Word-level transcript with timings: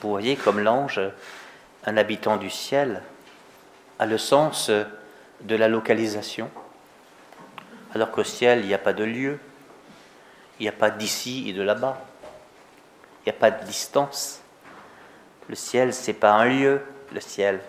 vous 0.00 0.10
voyez 0.10 0.36
comme 0.36 0.60
l'ange, 0.60 1.00
un 1.84 1.96
habitant 1.96 2.36
du 2.36 2.50
ciel, 2.50 3.02
a 3.98 4.06
le 4.06 4.18
sens 4.18 4.70
de 5.40 5.56
la 5.56 5.68
localisation, 5.68 6.50
alors 7.94 8.10
qu'au 8.10 8.24
ciel, 8.24 8.60
il 8.60 8.66
n'y 8.66 8.74
a 8.74 8.78
pas 8.78 8.92
de 8.92 9.04
lieu, 9.04 9.38
il 10.58 10.62
n'y 10.62 10.68
a 10.68 10.72
pas 10.72 10.90
d'ici 10.90 11.48
et 11.48 11.52
de 11.52 11.62
là-bas, 11.62 11.98
il 13.20 13.30
n'y 13.30 13.36
a 13.36 13.38
pas 13.38 13.50
de 13.50 13.64
distance. 13.64 14.40
Le 15.48 15.54
ciel, 15.54 15.92
c'est 15.92 16.14
pas 16.14 16.32
un 16.32 16.44
lieu, 16.44 16.82
le 17.12 17.20
ciel, 17.20 17.60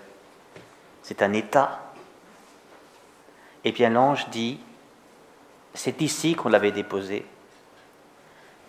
c'est 1.02 1.22
un 1.22 1.34
état. 1.34 1.80
Et 3.64 3.72
bien 3.72 3.90
l'ange 3.90 4.30
dit, 4.30 4.60
c'est 5.74 6.02
ici 6.02 6.36
qu'on 6.36 6.50
l'avait 6.50 6.72
déposé, 6.72 7.26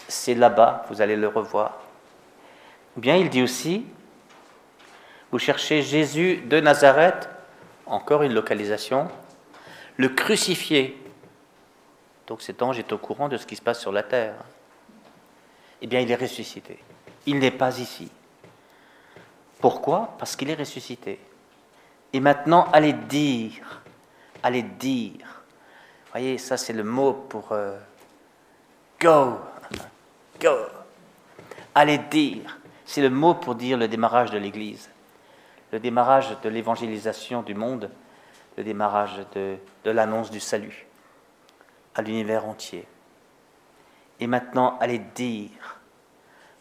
c'est 0.08 0.34
là-bas, 0.34 0.86
vous 0.88 1.00
allez 1.00 1.16
le 1.16 1.28
revoir. 1.28 1.78
Ou 2.96 3.00
bien 3.00 3.16
il 3.16 3.30
dit 3.30 3.42
aussi, 3.42 3.86
vous 5.30 5.38
cherchez 5.38 5.82
Jésus 5.82 6.36
de 6.38 6.60
Nazareth, 6.60 7.28
encore 7.86 8.22
une 8.22 8.34
localisation, 8.34 9.08
le 9.96 10.08
crucifié. 10.10 10.98
Donc 12.26 12.42
cet 12.42 12.62
ange 12.62 12.78
est 12.78 12.92
au 12.92 12.98
courant 12.98 13.28
de 13.28 13.36
ce 13.36 13.46
qui 13.46 13.56
se 13.56 13.62
passe 13.62 13.80
sur 13.80 13.92
la 13.92 14.02
terre. 14.02 14.34
Eh 15.80 15.86
bien, 15.86 16.00
il 16.00 16.10
est 16.10 16.16
ressuscité. 16.16 16.78
Il 17.26 17.38
n'est 17.38 17.50
pas 17.50 17.78
ici. 17.78 18.10
Pourquoi? 19.60 20.14
Parce 20.18 20.36
qu'il 20.36 20.50
est 20.50 20.54
ressuscité. 20.54 21.18
Et 22.12 22.20
maintenant, 22.20 22.68
allez 22.72 22.92
dire, 22.92 23.82
allez 24.42 24.62
dire. 24.62 25.42
Voyez, 26.10 26.36
ça 26.36 26.56
c'est 26.56 26.72
le 26.72 26.84
mot 26.84 27.12
pour 27.12 27.52
euh, 27.52 27.78
go, 29.00 29.38
go. 30.40 30.56
Allez 31.74 31.98
dire, 31.98 32.58
c'est 32.92 33.00
le 33.00 33.10
mot 33.10 33.34
pour 33.34 33.54
dire 33.54 33.78
le 33.78 33.88
démarrage 33.88 34.30
de 34.30 34.38
l'Église 34.38 34.90
le 35.72 35.80
démarrage 35.80 36.38
de 36.42 36.48
l'évangélisation 36.50 37.42
du 37.42 37.54
monde, 37.54 37.90
le 38.58 38.62
démarrage 38.62 39.24
de, 39.34 39.56
l'annonce 39.86 40.30
du 40.30 40.38
salut 40.38 40.86
à 41.94 42.02
l'univers 42.02 42.46
entier. 42.46 42.86
Et 44.20 44.26
maintenant, 44.26 44.78
allez 44.80 44.98
dire 44.98 45.80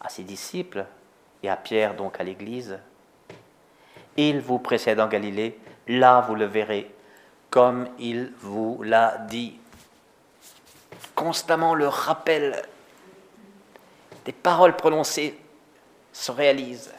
à 0.00 0.08
ses 0.08 0.22
disciples 0.22 0.86
et 1.42 1.50
à 1.50 1.56
Pierre, 1.56 1.94
donc 1.94 2.18
à 2.18 2.24
l'Église, 2.24 2.78
il 4.16 4.40
vous 4.40 4.58
précède 4.58 4.98
en 4.98 5.08
Galilée, 5.08 5.58
là 5.88 6.22
vous 6.22 6.34
le 6.34 6.46
verrez, 6.46 6.90
comme 7.50 7.88
il 7.98 8.32
vous 8.38 8.82
l'a 8.82 9.18
dit. 9.28 9.58
Constamment 11.14 11.74
le 11.74 11.88
rappel 11.88 12.62
des 14.24 14.32
paroles 14.32 14.76
prononcées 14.76 15.38
se 16.12 16.30
réalisent. 16.32 16.92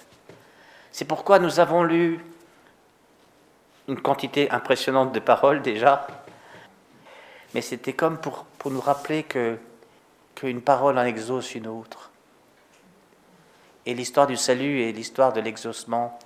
C'est 0.91 1.05
pourquoi 1.05 1.39
nous 1.39 1.59
avons 1.59 1.83
lu 1.83 2.19
une 3.87 4.01
quantité 4.01 4.49
impressionnante 4.51 5.11
de 5.11 5.19
paroles 5.19 5.61
déjà, 5.61 6.07
mais 7.53 7.61
c'était 7.61 7.93
comme 7.93 8.17
pour, 8.17 8.45
pour, 8.57 8.71
nous 8.71 8.81
rappeler 8.81 9.23
que 9.23 9.57
qu'une 10.35 10.61
parole 10.61 10.97
en 10.97 11.05
exauce 11.05 11.53
une 11.53 11.67
autre. 11.67 12.11
Et 13.85 13.93
l'histoire 13.93 14.27
du 14.27 14.37
salut 14.37 14.79
et 14.81 14.91
l'histoire 14.91 15.33
de 15.33 15.41
l'exaucement, 15.41 16.17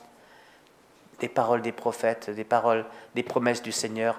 des 1.20 1.28
paroles 1.28 1.62
des 1.62 1.72
prophètes, 1.72 2.30
des 2.30 2.44
paroles, 2.44 2.86
des 3.16 3.24
promesses 3.24 3.62
du 3.62 3.72
Seigneur, 3.72 4.18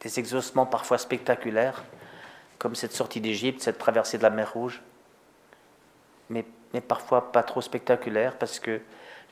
des 0.00 0.18
exaucements 0.18 0.66
parfois 0.66 0.98
spectaculaires, 0.98 1.84
comme 2.58 2.74
cette 2.74 2.92
sortie 2.92 3.20
d'Égypte, 3.20 3.62
cette 3.62 3.78
traversée 3.78 4.18
de 4.18 4.22
la 4.22 4.30
mer 4.30 4.52
Rouge, 4.52 4.82
mais, 6.30 6.44
mais 6.74 6.80
parfois 6.80 7.32
pas 7.32 7.42
trop 7.42 7.60
spectaculaires 7.60 8.36
parce 8.36 8.58
que 8.58 8.80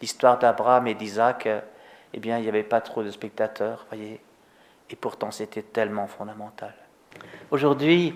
l'histoire 0.01 0.39
d'Abraham 0.39 0.87
et 0.87 0.95
d'Isaac, 0.95 1.49
eh 2.15 2.21
bien, 2.21 2.39
il 2.39 2.43
n'y 2.43 2.49
avait 2.49 2.63
pas 2.63 2.81
trop 2.81 3.03
de 3.03 3.11
spectateurs, 3.11 3.85
voyez. 3.89 4.21
Et 4.89 4.97
pourtant, 4.97 5.31
c'était 5.31 5.63
tellement 5.63 6.07
fondamental. 6.07 6.73
Aujourd'hui, 7.51 8.15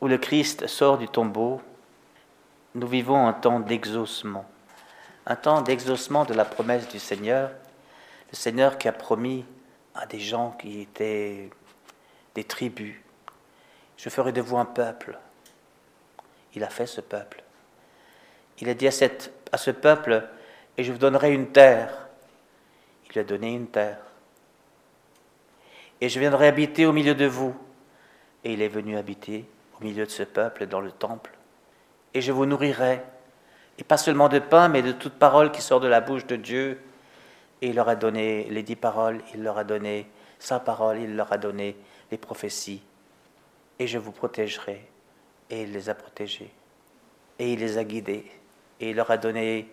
où 0.00 0.08
le 0.08 0.18
Christ 0.18 0.66
sort 0.66 0.98
du 0.98 1.08
tombeau, 1.08 1.60
nous 2.74 2.86
vivons 2.86 3.26
un 3.26 3.32
temps 3.32 3.60
d'exaucement, 3.60 4.46
un 5.26 5.36
temps 5.36 5.60
d'exaucement 5.60 6.24
de 6.24 6.34
la 6.34 6.44
promesse 6.44 6.88
du 6.88 6.98
Seigneur, 6.98 7.50
le 8.30 8.36
Seigneur 8.36 8.78
qui 8.78 8.88
a 8.88 8.92
promis 8.92 9.44
à 9.94 10.06
des 10.06 10.20
gens 10.20 10.52
qui 10.52 10.80
étaient 10.80 11.50
des 12.34 12.44
tribus, 12.44 12.96
je 13.98 14.08
ferai 14.08 14.32
de 14.32 14.40
vous 14.40 14.56
un 14.56 14.64
peuple. 14.64 15.18
Il 16.54 16.64
a 16.64 16.68
fait 16.68 16.86
ce 16.86 17.00
peuple. 17.00 17.41
Il 18.60 18.68
a 18.68 18.74
dit 18.74 18.86
à 18.86 18.92
à 19.52 19.58
ce 19.58 19.70
peuple, 19.70 20.26
et 20.76 20.84
je 20.84 20.92
vous 20.92 20.98
donnerai 20.98 21.32
une 21.32 21.48
terre. 21.48 22.08
Il 23.04 23.12
lui 23.12 23.20
a 23.20 23.24
donné 23.24 23.52
une 23.52 23.66
terre. 23.66 23.98
Et 26.00 26.08
je 26.08 26.18
viendrai 26.18 26.48
habiter 26.48 26.86
au 26.86 26.92
milieu 26.92 27.14
de 27.14 27.26
vous. 27.26 27.54
Et 28.44 28.54
il 28.54 28.62
est 28.62 28.68
venu 28.68 28.96
habiter 28.96 29.44
au 29.78 29.84
milieu 29.84 30.06
de 30.06 30.10
ce 30.10 30.22
peuple 30.22 30.66
dans 30.66 30.80
le 30.80 30.90
temple. 30.90 31.30
Et 32.14 32.22
je 32.22 32.32
vous 32.32 32.46
nourrirai, 32.46 33.02
et 33.78 33.84
pas 33.84 33.96
seulement 33.98 34.28
de 34.28 34.38
pain, 34.38 34.68
mais 34.68 34.82
de 34.82 34.92
toute 34.92 35.14
parole 35.14 35.52
qui 35.52 35.62
sort 35.62 35.80
de 35.80 35.88
la 35.88 36.00
bouche 36.00 36.26
de 36.26 36.36
Dieu. 36.36 36.80
Et 37.60 37.68
il 37.68 37.76
leur 37.76 37.88
a 37.88 37.94
donné 37.94 38.44
les 38.50 38.62
dix 38.62 38.76
paroles, 38.76 39.20
il 39.34 39.42
leur 39.42 39.58
a 39.58 39.64
donné 39.64 40.08
sa 40.38 40.58
parole, 40.58 40.98
il 40.98 41.14
leur 41.14 41.32
a 41.32 41.38
donné 41.38 41.76
les 42.10 42.18
prophéties. 42.18 42.82
Et 43.78 43.86
je 43.86 43.98
vous 43.98 44.12
protégerai. 44.12 44.88
Et 45.50 45.62
il 45.62 45.72
les 45.72 45.88
a 45.88 45.94
protégés. 45.94 46.52
Et 47.38 47.52
il 47.52 47.60
les 47.60 47.78
a 47.78 47.84
guidés 47.84 48.26
et 48.82 48.90
il 48.90 48.96
leur 48.96 49.10
a 49.12 49.16
donné 49.16 49.72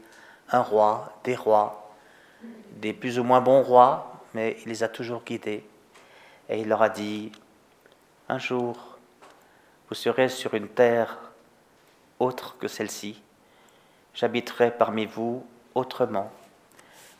un 0.51 0.61
roi, 0.61 1.11
des 1.23 1.35
rois, 1.35 1.91
des 2.73 2.93
plus 2.93 3.17
ou 3.17 3.23
moins 3.23 3.41
bons 3.41 3.63
rois, 3.63 4.13
mais 4.35 4.57
il 4.61 4.69
les 4.69 4.83
a 4.83 4.87
toujours 4.87 5.23
guidés. 5.23 5.67
Et 6.47 6.61
il 6.61 6.69
leur 6.69 6.83
a 6.83 6.89
dit, 6.89 7.31
un 8.29 8.37
jour, 8.37 8.97
vous 9.89 9.95
serez 9.95 10.29
sur 10.29 10.53
une 10.53 10.67
terre 10.67 11.17
autre 12.19 12.55
que 12.59 12.67
celle-ci, 12.67 13.21
j'habiterai 14.13 14.69
parmi 14.71 15.07
vous 15.07 15.43
autrement. 15.73 16.31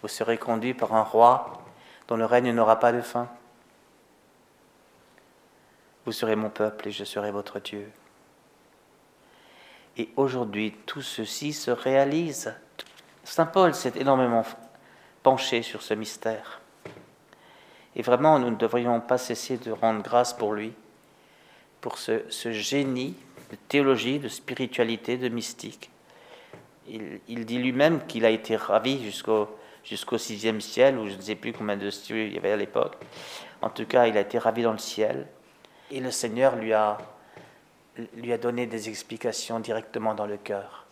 Vous 0.04 0.08
serez 0.08 0.38
conduits 0.38 0.76
par 0.76 0.94
un 0.94 1.04
roi 1.04 1.64
dont 2.08 2.18
le 2.18 2.26
règne 2.26 2.52
n'aura 2.54 2.80
pas 2.80 2.92
de 2.92 3.02
fin. 3.02 3.28
Vous 6.06 6.12
serez 6.12 6.36
mon 6.36 6.50
peuple 6.52 6.88
et 6.88 6.92
je 6.92 7.04
serai 7.04 7.32
votre 7.32 7.60
Dieu. 7.60 7.92
Et 9.98 10.10
aujourd'hui, 10.16 10.74
tout 10.86 11.02
ceci 11.02 11.54
se 11.54 11.72
réalise. 11.72 12.54
Saint 13.24 13.46
Paul 13.46 13.74
s'est 13.74 13.94
énormément 13.96 14.46
penché 15.24 15.62
sur 15.62 15.82
ce 15.82 15.94
mystère. 15.94 16.62
Et 17.96 18.02
vraiment, 18.02 18.40
nous 18.40 18.50
ne 18.50 18.56
devrions 18.56 19.02
pas 19.02 19.18
cesser 19.18 19.58
de 19.58 19.72
rendre 19.72 20.02
grâce 20.02 20.34
pour 20.34 20.54
lui, 20.54 20.74
pour 21.82 21.98
ce, 21.98 22.22
génie 22.52 23.16
de 23.52 23.58
théologie, 23.68 24.20
de 24.20 24.30
spiritualité, 24.30 25.18
de 25.18 25.30
mystique. 25.30 25.90
Il, 26.88 27.46
dit 27.46 27.58
lui-même 27.60 28.06
qu'il 28.08 28.26
a 28.26 28.30
été 28.30 28.56
ravi 28.56 29.04
jusqu'au 29.04 30.18
sixième 30.18 30.62
ciel, 30.62 30.98
ou 30.98 31.08
je 31.08 31.16
ne 31.16 31.22
sais 31.22 31.36
plus 31.36 31.54
combien 31.54 31.78
de 31.78 31.90
cieux 31.90 32.26
il 32.28 32.34
y 32.34 32.38
avait 32.38 32.52
à 32.52 32.58
l'époque. 32.58 32.96
En 33.62 33.70
tout 33.70 33.86
cas, 33.86 34.08
il 34.08 34.18
a 34.18 34.22
été 34.22 34.40
ravi 34.40 34.64
dans 34.64 34.72
le 34.72 34.78
ciel. 34.80 35.28
Et 35.92 36.00
le 36.00 36.12
Seigneur 36.12 36.56
lui 36.56 36.74
a 36.74 36.98
lui 38.16 38.34
a 38.34 38.38
donné 38.38 38.66
des 38.66 38.90
explications 38.90 39.60
directement 39.60 40.14
dans 40.14 40.26
le 40.26 40.38
cœur. 40.38 40.86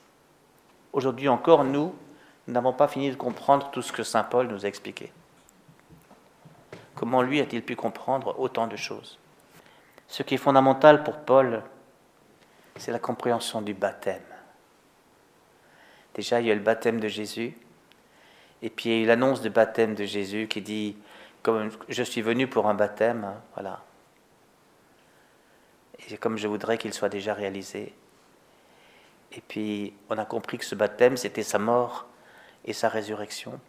Aujourd'hui 0.94 1.30
encore, 1.30 1.64
nous, 1.64 1.94
n'avons 2.48 2.74
pas 2.74 2.88
fini 2.88 3.10
de 3.10 3.16
comprendre 3.16 3.70
tout 3.72 3.82
ce 3.82 3.92
que 3.92 4.04
Saint 4.04 4.24
Paul 4.24 4.48
nous 4.48 4.66
a 4.66 4.70
expliqué. 4.70 5.12
Comment 6.96 7.22
lui 7.22 7.40
a-t-il 7.40 7.64
pu 7.64 7.76
comprendre 7.76 8.40
autant 8.40 8.68
de 8.68 8.76
choses? 8.76 9.20
Ce 10.08 10.24
qui 10.24 10.36
est 10.36 10.38
fondamental 10.38 11.04
pour 11.04 11.18
Paul, 11.18 11.62
c'est 12.78 12.92
la 12.92 13.00
compréhension 13.00 13.62
du 13.62 13.74
baptême. 13.74 14.22
Déjà, 16.16 16.40
il 16.42 16.48
y 16.48 16.52
a 16.52 16.56
le 16.56 16.62
baptême 16.62 17.00
de 17.00 17.08
Jésus, 17.08 17.56
et 18.62 18.70
puis 18.70 18.90
il 18.90 19.02
y 19.02 19.04
a 19.04 19.08
l'annonce 19.08 19.42
du 19.42 19.50
baptême 19.50 19.94
de 19.94 20.06
Jésus 20.06 20.48
qui 20.48 20.62
dit, 20.62 20.98
comme 21.44 21.70
je 21.90 22.04
suis 22.04 22.22
venu 22.22 22.48
pour 22.48 22.68
un 22.68 22.74
baptême, 22.74 23.24
hein, 23.24 23.36
voilà, 23.54 23.84
et 26.00 26.18
comme 26.18 26.38
je 26.38 26.48
voudrais 26.48 26.78
qu'il 26.78 26.94
soit 26.94 27.10
déjà 27.10 27.34
réalisé. 27.34 27.94
Et 29.34 29.42
puis, 29.42 29.94
on 30.10 30.18
a 30.18 30.26
compris 30.26 30.58
que 30.58 30.66
ce 30.66 30.76
baptême, 30.76 31.18
c'était 31.18 31.44
sa 31.44 31.60
mort 31.60 32.06
et 32.66 32.74
sa 32.74 32.90
résurrection. 32.90 33.60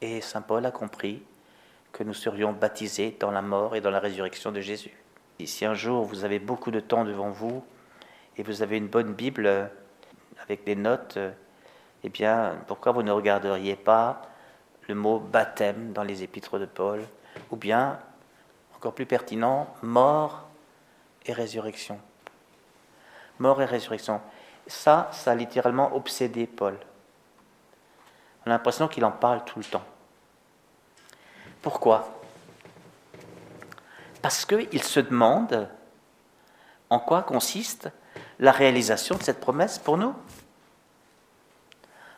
Et 0.00 0.20
Saint 0.20 0.42
Paul 0.42 0.64
a 0.66 0.70
compris 0.70 1.22
que 1.92 2.02
nous 2.04 2.14
serions 2.14 2.52
baptisés 2.52 3.16
dans 3.18 3.30
la 3.30 3.42
mort 3.42 3.76
et 3.76 3.80
dans 3.80 3.90
la 3.90 4.00
résurrection 4.00 4.52
de 4.52 4.60
Jésus. 4.60 4.96
Et 5.38 5.46
si 5.46 5.64
un 5.64 5.74
jour 5.74 6.04
vous 6.04 6.24
avez 6.24 6.38
beaucoup 6.38 6.70
de 6.70 6.80
temps 6.80 7.04
devant 7.04 7.30
vous 7.30 7.64
et 8.36 8.42
vous 8.42 8.62
avez 8.62 8.76
une 8.76 8.88
bonne 8.88 9.12
Bible 9.12 9.70
avec 10.42 10.64
des 10.64 10.76
notes, 10.76 11.18
eh 12.02 12.08
bien, 12.08 12.58
pourquoi 12.66 12.92
vous 12.92 13.02
ne 13.02 13.12
regarderiez 13.12 13.76
pas 13.76 14.22
le 14.88 14.94
mot 14.94 15.18
baptême 15.18 15.92
dans 15.92 16.02
les 16.02 16.22
épîtres 16.22 16.58
de 16.58 16.66
Paul? 16.66 17.00
Ou 17.50 17.56
bien, 17.56 17.98
encore 18.76 18.94
plus 18.94 19.06
pertinent, 19.06 19.72
mort 19.82 20.49
et 21.30 21.32
résurrection. 21.32 21.98
Mort 23.38 23.62
et 23.62 23.64
résurrection. 23.64 24.20
Ça, 24.66 25.08
ça 25.12 25.32
a 25.32 25.34
littéralement 25.34 25.94
obsédé 25.96 26.46
Paul. 26.46 26.78
On 28.44 28.50
a 28.50 28.54
l'impression 28.54 28.88
qu'il 28.88 29.04
en 29.04 29.10
parle 29.10 29.44
tout 29.44 29.58
le 29.58 29.64
temps. 29.64 29.84
Pourquoi? 31.62 32.08
Parce 34.22 34.44
qu'il 34.44 34.82
se 34.82 35.00
demande 35.00 35.68
en 36.90 36.98
quoi 36.98 37.22
consiste 37.22 37.90
la 38.38 38.52
réalisation 38.52 39.16
de 39.16 39.22
cette 39.22 39.40
promesse 39.40 39.78
pour 39.78 39.96
nous. 39.96 40.14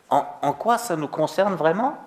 En, 0.09 0.25
en 0.41 0.53
quoi 0.53 0.77
ça 0.77 0.95
nous 0.95 1.07
concerne 1.07 1.55
vraiment? 1.55 1.97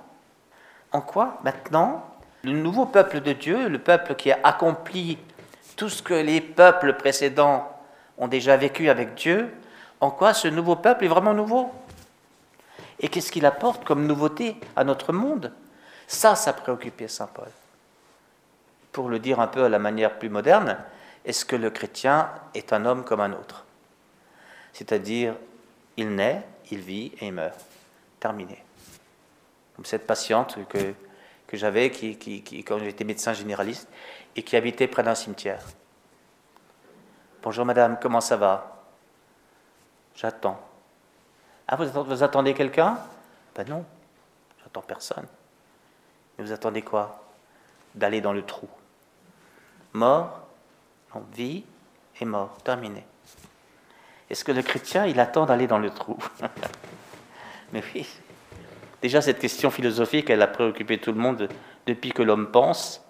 En 0.93 1.01
quoi 1.01 1.39
maintenant 1.43 2.05
le 2.43 2.53
nouveau 2.53 2.87
peuple 2.87 3.21
de 3.21 3.33
Dieu, 3.33 3.69
le 3.69 3.79
peuple 3.79 4.15
qui 4.15 4.31
a 4.31 4.39
accompli 4.45 5.19
tout 5.77 5.89
ce 5.89 6.03
que 6.03 6.15
les 6.15 6.41
peuples 6.41 6.95
précédents 6.95 7.71
ont 8.19 8.29
déjà 8.29 8.57
vécu 8.57 8.89
avec 8.89 9.15
Dieu, 9.15 9.53
en 10.01 10.11
quoi 10.11 10.35
ce 10.35 10.49
nouveau 10.49 10.77
peuple 10.77 11.05
est 11.05 11.09
vraiment 11.09 11.35
nouveau? 11.35 11.73
Et 12.99 13.09
qu'est-ce 13.09 13.31
qu'il 13.31 13.47
apporte 13.47 13.85
comme 13.85 14.07
nouveauté 14.07 14.57
à 14.75 14.85
notre 14.85 15.13
monde? 15.13 15.53
Ça, 16.07 16.35
ça 16.35 16.53
préoccupait 16.53 17.09
Saint 17.09 17.27
Paul. 17.27 17.49
Pour 18.93 19.11
le 19.11 19.19
dire 19.19 19.41
un 19.41 19.47
peu 19.47 19.65
à 19.65 19.69
la 19.69 19.79
manière 19.79 20.19
plus 20.19 20.31
moderne, 20.31 20.79
est-ce 21.25 21.45
que 21.45 21.57
le 21.57 21.71
chrétien 21.71 22.31
est 22.55 22.73
un 22.73 22.87
homme 22.87 23.05
comme 23.05 23.21
un 23.21 23.33
autre? 23.33 23.65
C'est-à-dire, 24.73 25.35
il 25.97 26.15
naît, 26.15 26.43
il 26.71 26.79
vit 26.79 27.13
et 27.21 27.27
il 27.27 27.33
meurt. 27.33 27.61
Terminé. 28.21 28.63
Comme 29.75 29.85
cette 29.85 30.07
patiente 30.07 30.57
que, 30.69 30.95
que 31.47 31.57
j'avais, 31.57 31.91
qui, 31.91 32.17
qui, 32.17 32.65
quand 32.65 32.79
j'étais 32.79 33.05
médecin 33.05 33.33
généraliste, 33.33 33.89
et 34.35 34.43
qui 34.43 34.57
habitait 34.57 34.89
près 34.89 35.03
d'un 35.03 35.15
cimetière. 35.15 35.65
Bonjour 37.43 37.65
madame, 37.65 37.99
comment 38.01 38.21
ça 38.21 38.37
va? 38.37 38.83
J'attends. 40.15 40.61
Ah, 41.69 41.77
vous, 41.77 42.23
attendez 42.23 42.55
quelqu'un? 42.55 42.99
Ben 43.55 43.69
non, 43.69 43.85
j'attends 44.63 44.83
personne. 44.83 45.27
Mais 46.37 46.45
vous 46.45 46.53
attendez 46.53 46.83
quoi? 46.83 47.25
D'aller 47.95 48.21
dans 48.21 48.33
le 48.33 48.43
trou. 48.43 48.69
Mort, 49.93 50.47
non, 51.15 51.25
vie 51.33 51.65
et 52.21 52.25
mort, 52.25 52.57
terminé. 52.63 53.07
Est-ce 54.29 54.45
que 54.45 54.53
le 54.53 54.63
chrétien, 54.63 55.07
il 55.07 55.21
attend 55.21 55.47
d'aller 55.47 55.67
dans 55.67 55.79
le 55.79 55.91
trou? 55.91 56.19
Mais 57.73 57.83
oui. 57.95 58.07
Déjà, 59.03 59.21
cette 59.21 59.39
question 59.39 59.71
philosophique, 59.71 60.31
elle 60.31 60.43
a 60.43 60.47
préoccupé 60.47 60.99
tout 60.99 61.13
le 61.13 61.19
monde 61.19 61.49
depuis 61.87 62.13
que 62.13 62.23
l'homme 62.23 62.51
pense. 62.51 63.05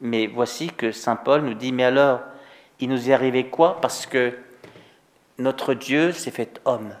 Mais 0.00 0.26
voici 0.26 0.68
que 0.68 0.92
Saint 0.92 1.16
Paul 1.16 1.42
nous 1.42 1.54
dit, 1.54 1.72
mais 1.72 1.84
alors, 1.84 2.20
il 2.80 2.90
nous 2.90 3.08
est 3.08 3.12
arrivé 3.12 3.48
quoi? 3.48 3.80
Parce 3.80 4.06
que 4.06 4.38
notre 5.38 5.74
Dieu 5.74 6.12
s'est 6.12 6.30
fait 6.30 6.60
homme. 6.64 6.94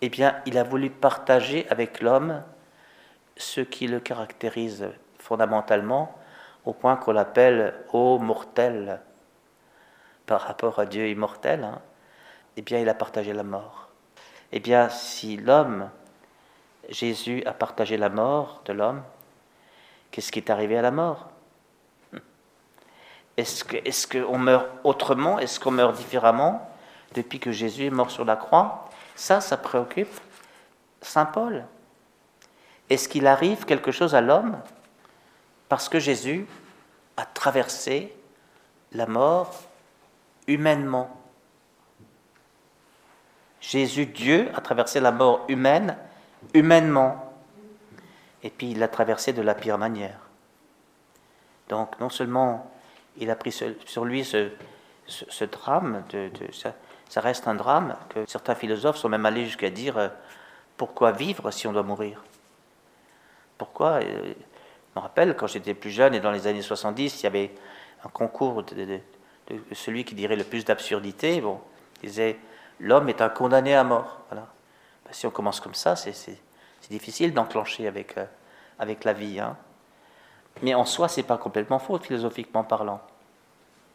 Eh 0.00 0.08
bien, 0.08 0.40
il 0.46 0.58
a 0.58 0.64
voulu 0.64 0.90
partager 0.90 1.66
avec 1.70 2.00
l'homme 2.00 2.42
ce 3.36 3.60
qui 3.60 3.86
le 3.86 4.00
caractérise 4.00 4.88
fondamentalement, 5.18 6.16
au 6.64 6.72
point 6.72 6.96
qu'on 6.96 7.12
l'appelle 7.12 7.74
ô 7.92 8.18
mortel 8.18 9.00
par 10.26 10.42
rapport 10.42 10.78
à 10.78 10.86
Dieu 10.86 11.08
immortel. 11.08 11.64
Hein. 11.64 11.80
eh 12.56 12.62
bien, 12.62 12.78
il 12.78 12.88
a 12.88 12.94
partagé 12.94 13.32
la 13.32 13.42
mort. 13.42 13.88
Eh 14.52 14.60
bien, 14.60 14.88
si 14.88 15.36
l'homme, 15.36 15.90
Jésus 16.88 17.42
a 17.46 17.52
partagé 17.52 17.96
la 17.96 18.08
mort 18.08 18.62
de 18.64 18.72
l'homme, 18.72 19.02
qu'est-ce 20.10 20.32
qui 20.32 20.38
est 20.38 20.50
arrivé 20.50 20.76
à 20.76 20.82
la 20.82 20.90
mort? 20.90 21.28
Est-ce 23.36 24.06
qu'on 24.06 24.38
meurt 24.38 24.68
autrement? 24.84 25.38
Est-ce 25.38 25.58
qu'on 25.58 25.70
meurt 25.70 25.96
différemment 25.96 26.68
depuis 27.14 27.40
que 27.40 27.50
Jésus 27.50 27.86
est 27.86 27.90
mort 27.90 28.10
sur 28.10 28.24
la 28.24 28.36
croix? 28.36 28.90
Ça, 29.16 29.40
ça 29.40 29.56
préoccupe 29.56 30.20
Saint 31.00 31.24
Paul. 31.24 31.64
Est-ce 32.90 33.08
qu'il 33.08 33.26
arrive 33.26 33.64
quelque 33.64 33.90
chose 33.90 34.14
à 34.14 34.20
l'homme 34.20 34.58
parce 35.68 35.88
que 35.88 35.98
Jésus 35.98 36.46
a 37.16 37.24
traversé 37.24 38.14
la 38.92 39.06
mort 39.06 39.62
humainement? 40.46 41.16
Jésus, 43.62 44.06
Dieu, 44.06 44.50
a 44.54 44.60
traversé 44.60 45.00
la 45.00 45.12
mort 45.12 45.44
humaine 45.48 45.96
humainement. 46.54 47.32
Et 48.42 48.50
puis 48.50 48.70
il 48.70 48.78
l'a 48.78 48.88
traversé 48.88 49.32
de 49.32 49.42
la 49.42 49.54
pire 49.54 49.78
manière. 49.78 50.18
Donc 51.68 51.98
non 52.00 52.10
seulement 52.10 52.70
il 53.16 53.30
a 53.30 53.36
pris 53.36 53.52
sur 53.52 54.04
lui 54.04 54.24
ce, 54.24 55.44
drame, 55.44 56.02
de, 56.10 56.30
ça, 56.52 57.20
reste 57.20 57.46
un 57.46 57.54
drame, 57.54 57.96
que 58.08 58.24
certains 58.26 58.54
philosophes 58.54 58.96
sont 58.96 59.08
même 59.08 59.26
allés 59.26 59.44
jusqu'à 59.44 59.70
dire 59.70 59.98
euh, 59.98 60.08
pourquoi 60.76 61.12
vivre 61.12 61.50
si 61.50 61.66
on 61.66 61.72
doit 61.72 61.82
mourir? 61.82 62.22
Pourquoi 63.58 64.00
euh, 64.02 64.32
Je 64.34 64.96
me 64.96 65.00
rappelle, 65.00 65.36
quand 65.36 65.46
j'étais 65.46 65.74
plus 65.74 65.90
jeune 65.90 66.14
et 66.14 66.20
dans 66.20 66.32
les 66.32 66.46
années 66.46 66.62
70, 66.62 67.20
il 67.20 67.24
y 67.24 67.26
avait 67.26 67.50
un 68.04 68.08
concours 68.08 68.62
de, 68.62 68.98
celui 69.72 70.04
qui 70.04 70.14
dirait 70.14 70.36
le 70.36 70.44
plus 70.44 70.64
d'absurdité. 70.64 71.40
Bon, 71.40 71.60
disait 72.02 72.38
L'homme 72.80 73.08
est 73.08 73.20
un 73.20 73.28
condamné 73.28 73.74
à 73.74 73.84
mort. 73.84 74.20
Si 75.12 75.26
on 75.26 75.30
commence 75.30 75.60
comme 75.60 75.74
ça, 75.74 75.94
c'est 75.94 76.38
difficile 76.90 77.32
d'enclencher 77.32 77.86
avec, 77.86 78.18
euh, 78.18 78.24
avec 78.78 79.04
la 79.04 79.12
vie. 79.12 79.38
Hein. 79.38 79.56
Mais 80.62 80.74
en 80.74 80.84
soi, 80.84 81.08
c'est 81.08 81.22
pas 81.22 81.38
complètement 81.38 81.78
faux, 81.78 81.98
philosophiquement 81.98 82.64
parlant. 82.64 83.00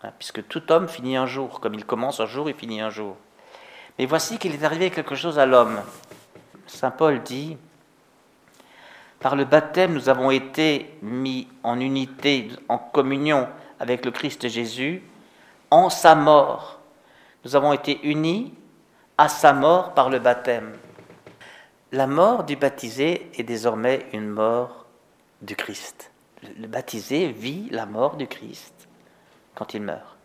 Hein, 0.04 0.12
puisque 0.18 0.48
tout 0.48 0.72
homme 0.72 0.88
finit 0.88 1.18
un 1.18 1.26
jour, 1.26 1.60
comme 1.60 1.74
il 1.74 1.86
commence 1.86 2.20
un 2.20 2.26
jour, 2.26 2.50
il 2.50 2.56
finit 2.56 2.82
un 2.82 2.90
jour. 2.90 3.18
Mais 3.98 4.06
voici 4.06 4.38
qu'il 4.38 4.54
est 4.54 4.64
arrivé 4.64 4.92
quelque 4.92 5.16
chose 5.16 5.40
à 5.40 5.46
l'homme. 5.46 5.82
Saint 6.68 6.92
Paul 6.92 7.22
dit, 7.24 7.58
par 9.20 9.36
le 9.36 9.46
baptême, 9.46 9.94
nous 9.94 10.10
avons 10.10 10.30
été 10.30 10.96
mis 11.02 11.48
en 11.64 11.80
unité, 11.80 12.50
en 12.70 12.78
communion 12.78 13.48
avec 13.80 14.06
le 14.06 14.12
Christ 14.12 14.48
Jésus, 14.48 15.02
en 15.72 15.90
sa 15.90 16.14
mort. 16.14 16.80
Nous 17.44 17.56
avons 17.56 17.74
été 17.74 18.00
unis 18.04 18.54
à 19.18 19.30
sa 19.30 19.54
mort 19.54 19.94
par 19.94 20.10
le 20.10 20.20
baptême. 20.20 20.78
La 21.92 22.08
mort 22.08 22.44
du 22.44 22.56
baptisé 22.56 23.32
est 23.36 23.44
désormais 23.44 24.06
une 24.14 24.28
mort 24.28 24.86
du 25.42 25.56
Christ 25.56 26.12
le 26.44 26.68
baptisé 26.68 27.32
vit 27.32 27.68
la 27.72 27.86
mort 27.86 28.16
du 28.16 28.28
Christ 28.28 28.74
quand 29.56 29.74
il 29.74 29.82
meurt. 29.82 30.18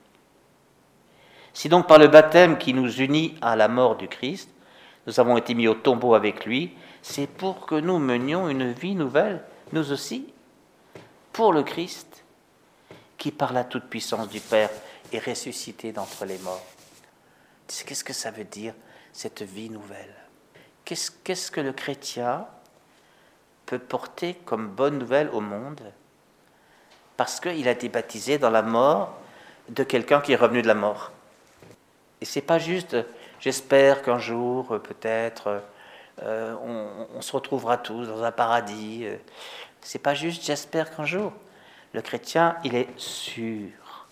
Si 1.54 1.68
donc 1.68 1.86
par 1.86 1.98
le 1.98 2.08
baptême 2.08 2.58
qui 2.58 2.74
nous 2.74 2.90
unit 3.00 3.36
à 3.40 3.56
la 3.56 3.68
mort 3.68 3.96
du 3.96 4.08
Christ, 4.08 4.48
nous 5.06 5.20
avons 5.20 5.36
été 5.36 5.54
mis 5.54 5.68
au 5.68 5.74
tombeau 5.74 6.14
avec 6.14 6.46
lui, 6.46 6.72
c'est 7.02 7.26
pour 7.26 7.66
que 7.66 7.74
nous 7.74 7.98
menions 7.98 8.48
une 8.48 8.72
vie 8.72 8.94
nouvelle, 8.94 9.42
nous 9.72 9.92
aussi, 9.92 10.32
pour 11.32 11.52
le 11.52 11.62
Christ, 11.62 12.24
qui 13.18 13.32
par 13.32 13.52
la 13.52 13.64
toute-puissance 13.64 14.28
du 14.28 14.40
Père 14.40 14.70
est 15.12 15.18
ressuscité 15.18 15.92
d'entre 15.92 16.24
les 16.24 16.38
morts. 16.38 16.64
Qu'est-ce 17.66 18.04
que 18.04 18.12
ça 18.12 18.30
veut 18.30 18.44
dire, 18.44 18.74
cette 19.12 19.42
vie 19.42 19.70
nouvelle? 19.70 20.14
Qu'est-ce 20.84 21.50
que 21.50 21.60
le 21.60 21.72
chrétien 21.72 22.46
peut 23.66 23.78
porter 23.78 24.34
comme 24.44 24.68
bonne 24.68 24.98
nouvelle 24.98 25.30
au 25.30 25.40
monde 25.40 25.80
parce 27.16 27.40
qu'il 27.40 27.68
a 27.68 27.70
été 27.70 27.88
baptisé 27.88 28.38
dans 28.38 28.50
la 28.50 28.62
mort 28.62 29.16
de 29.68 29.84
quelqu'un 29.84 30.20
qui 30.20 30.32
est 30.32 30.36
revenu 30.36 30.62
de 30.62 30.66
la 30.66 30.74
mort? 30.74 31.12
Et 32.20 32.24
c'est 32.24 32.42
pas 32.42 32.58
juste, 32.58 32.96
j'espère 33.40 34.02
qu'un 34.02 34.18
jour, 34.18 34.80
peut-être, 34.82 35.62
euh, 36.22 36.54
on, 37.14 37.20
se 37.20 37.32
retrouvera 37.32 37.78
tous 37.78 38.06
dans 38.06 38.22
un 38.22 38.32
paradis. 38.32 39.06
C'est 39.80 39.98
pas 39.98 40.14
juste, 40.14 40.44
j'espère 40.44 40.94
qu'un 40.94 41.04
jour. 41.04 41.32
Le 41.92 42.00
chrétien, 42.00 42.56
il 42.64 42.74
est 42.74 42.88
sûr, 42.98 44.06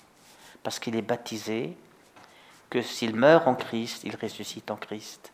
parce 0.62 0.78
qu'il 0.78 0.96
est 0.96 1.02
baptisé, 1.02 1.76
que 2.68 2.82
s'il 2.82 3.14
meurt 3.14 3.46
en 3.48 3.54
Christ, 3.54 4.02
il 4.04 4.16
ressuscite 4.16 4.70
en 4.70 4.76
Christ. 4.76 5.32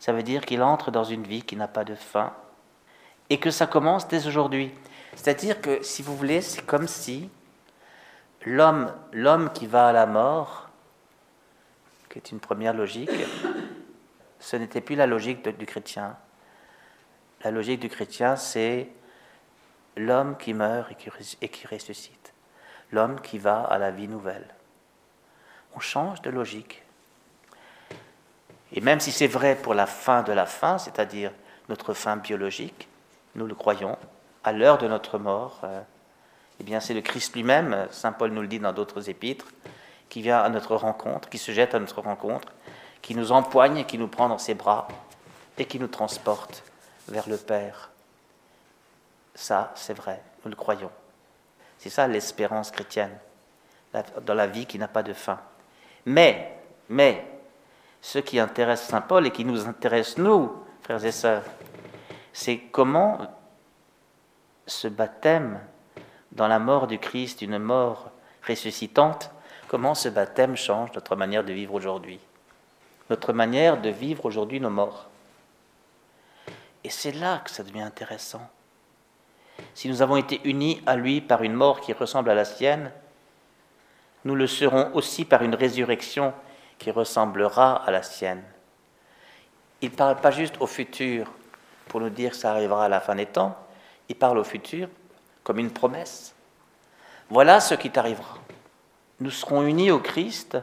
Ça 0.00 0.12
veut 0.12 0.22
dire 0.22 0.44
qu'il 0.44 0.62
entre 0.62 0.90
dans 0.90 1.04
une 1.04 1.22
vie 1.22 1.42
qui 1.42 1.56
n'a 1.56 1.68
pas 1.68 1.84
de 1.84 1.94
fin, 1.94 2.32
et 3.28 3.38
que 3.38 3.50
ça 3.50 3.66
commence 3.66 4.08
dès 4.08 4.26
aujourd'hui. 4.26 4.74
C'est-à-dire 5.14 5.60
que, 5.60 5.82
si 5.82 6.02
vous 6.02 6.16
voulez, 6.16 6.40
c'est 6.40 6.64
comme 6.64 6.88
si 6.88 7.30
l'homme, 8.44 8.92
l'homme 9.12 9.52
qui 9.52 9.66
va 9.66 9.88
à 9.88 9.92
la 9.92 10.06
mort, 10.06 10.70
qui 12.08 12.18
est 12.18 12.32
une 12.32 12.40
première 12.40 12.74
logique, 12.74 13.10
ce 14.40 14.56
n'était 14.56 14.80
plus 14.80 14.96
la 14.96 15.06
logique 15.06 15.46
du 15.56 15.66
chrétien. 15.66 16.16
La 17.44 17.50
logique 17.50 17.80
du 17.80 17.88
chrétien, 17.88 18.36
c'est 18.36 18.88
l'homme 19.96 20.36
qui 20.36 20.54
meurt 20.54 20.90
et 20.90 20.94
qui, 20.94 21.10
et 21.42 21.48
qui 21.48 21.66
ressuscite, 21.66 22.32
l'homme 22.90 23.20
qui 23.20 23.38
va 23.38 23.62
à 23.62 23.78
la 23.78 23.90
vie 23.90 24.08
nouvelle. 24.08 24.54
On 25.74 25.80
change 25.80 26.20
de 26.22 26.30
logique. 26.30 26.82
Et 28.72 28.80
même 28.80 29.00
si 29.00 29.12
c'est 29.12 29.26
vrai 29.26 29.56
pour 29.56 29.74
la 29.74 29.86
fin 29.86 30.22
de 30.22 30.32
la 30.32 30.46
fin, 30.46 30.78
c'est-à-dire 30.78 31.32
notre 31.68 31.94
fin 31.94 32.16
biologique, 32.16 32.88
nous 33.34 33.46
le 33.46 33.54
croyons, 33.54 33.96
à 34.44 34.52
l'heure 34.52 34.78
de 34.78 34.88
notre 34.88 35.18
mort, 35.18 35.60
euh, 35.64 35.80
eh 36.60 36.64
bien 36.64 36.80
c'est 36.80 36.94
le 36.94 37.00
Christ 37.00 37.34
lui-même, 37.34 37.86
Saint 37.90 38.12
Paul 38.12 38.30
nous 38.30 38.42
le 38.42 38.48
dit 38.48 38.58
dans 38.60 38.72
d'autres 38.72 39.08
épîtres, 39.08 39.46
qui 40.08 40.22
vient 40.22 40.40
à 40.40 40.48
notre 40.48 40.76
rencontre, 40.76 41.28
qui 41.28 41.38
se 41.38 41.52
jette 41.52 41.74
à 41.74 41.78
notre 41.78 42.00
rencontre, 42.00 42.48
qui 43.02 43.14
nous 43.14 43.32
empoigne, 43.32 43.84
qui 43.84 43.98
nous 43.98 44.08
prend 44.08 44.28
dans 44.28 44.38
ses 44.38 44.54
bras 44.54 44.88
et 45.56 45.64
qui 45.64 45.78
nous 45.78 45.88
transporte 45.88 46.62
vers 47.08 47.28
le 47.28 47.36
Père. 47.36 47.90
Ça, 49.34 49.72
c'est 49.74 49.94
vrai, 49.94 50.22
nous 50.44 50.50
le 50.50 50.56
croyons. 50.56 50.90
C'est 51.78 51.90
ça 51.90 52.06
l'espérance 52.06 52.70
chrétienne, 52.70 53.16
dans 54.22 54.34
la 54.34 54.46
vie 54.46 54.66
qui 54.66 54.78
n'a 54.78 54.88
pas 54.88 55.02
de 55.02 55.14
fin. 55.14 55.40
Mais, 56.04 56.58
mais, 56.88 57.24
ce 58.00 58.18
qui 58.18 58.38
intéresse 58.38 58.82
Saint 58.82 59.00
Paul 59.00 59.26
et 59.26 59.30
qui 59.30 59.44
nous 59.44 59.66
intéresse 59.66 60.18
nous, 60.18 60.52
frères 60.82 61.04
et 61.04 61.12
sœurs, 61.12 61.44
c'est 62.32 62.58
comment 62.58 63.18
ce 64.66 64.88
baptême 64.88 65.60
dans 66.32 66.48
la 66.48 66.58
mort 66.58 66.86
du 66.86 66.98
Christ, 66.98 67.42
une 67.42 67.58
mort 67.58 68.10
ressuscitante, 68.46 69.30
comment 69.68 69.94
ce 69.94 70.08
baptême 70.08 70.56
change 70.56 70.92
notre 70.94 71.16
manière 71.16 71.44
de 71.44 71.52
vivre 71.52 71.74
aujourd'hui. 71.74 72.20
Notre 73.10 73.32
manière 73.32 73.80
de 73.80 73.90
vivre 73.90 74.24
aujourd'hui 74.24 74.60
nos 74.60 74.70
morts. 74.70 75.08
Et 76.84 76.90
c'est 76.90 77.12
là 77.12 77.42
que 77.44 77.50
ça 77.50 77.62
devient 77.62 77.82
intéressant. 77.82 78.48
Si 79.74 79.88
nous 79.88 80.00
avons 80.00 80.16
été 80.16 80.40
unis 80.44 80.82
à 80.86 80.96
lui 80.96 81.20
par 81.20 81.42
une 81.42 81.52
mort 81.52 81.80
qui 81.80 81.92
ressemble 81.92 82.30
à 82.30 82.34
la 82.34 82.44
sienne, 82.44 82.92
nous 84.24 84.34
le 84.34 84.46
serons 84.46 84.90
aussi 84.94 85.24
par 85.24 85.42
une 85.42 85.54
résurrection 85.54 86.32
qui 86.80 86.90
ressemblera 86.90 87.84
à 87.86 87.92
la 87.92 88.02
sienne. 88.02 88.42
Il 89.82 89.90
ne 89.90 89.94
parle 89.94 90.16
pas 90.16 90.32
juste 90.32 90.56
au 90.60 90.66
futur 90.66 91.30
pour 91.86 92.00
nous 92.00 92.10
dire 92.10 92.34
ça 92.34 92.50
arrivera 92.50 92.86
à 92.86 92.88
la 92.88 93.00
fin 93.00 93.14
des 93.14 93.26
temps, 93.26 93.56
il 94.08 94.16
parle 94.16 94.38
au 94.38 94.44
futur 94.44 94.88
comme 95.44 95.58
une 95.58 95.70
promesse. 95.70 96.34
Voilà 97.28 97.60
ce 97.60 97.74
qui 97.74 97.90
t'arrivera. 97.90 98.38
Nous 99.20 99.30
serons 99.30 99.62
unis 99.62 99.90
au 99.90 100.00
Christ 100.00 100.58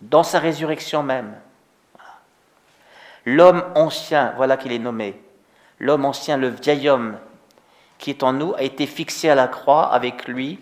dans 0.00 0.22
sa 0.22 0.38
résurrection 0.38 1.02
même. 1.02 1.34
L'homme 3.24 3.64
ancien, 3.74 4.34
voilà 4.36 4.56
qu'il 4.56 4.72
est 4.72 4.78
nommé, 4.78 5.20
l'homme 5.78 6.04
ancien, 6.04 6.36
le 6.36 6.48
vieil 6.48 6.88
homme 6.88 7.16
qui 7.98 8.10
est 8.10 8.24
en 8.24 8.32
nous, 8.32 8.52
a 8.54 8.62
été 8.62 8.86
fixé 8.86 9.30
à 9.30 9.36
la 9.36 9.46
croix 9.46 9.92
avec 9.92 10.26
lui 10.26 10.58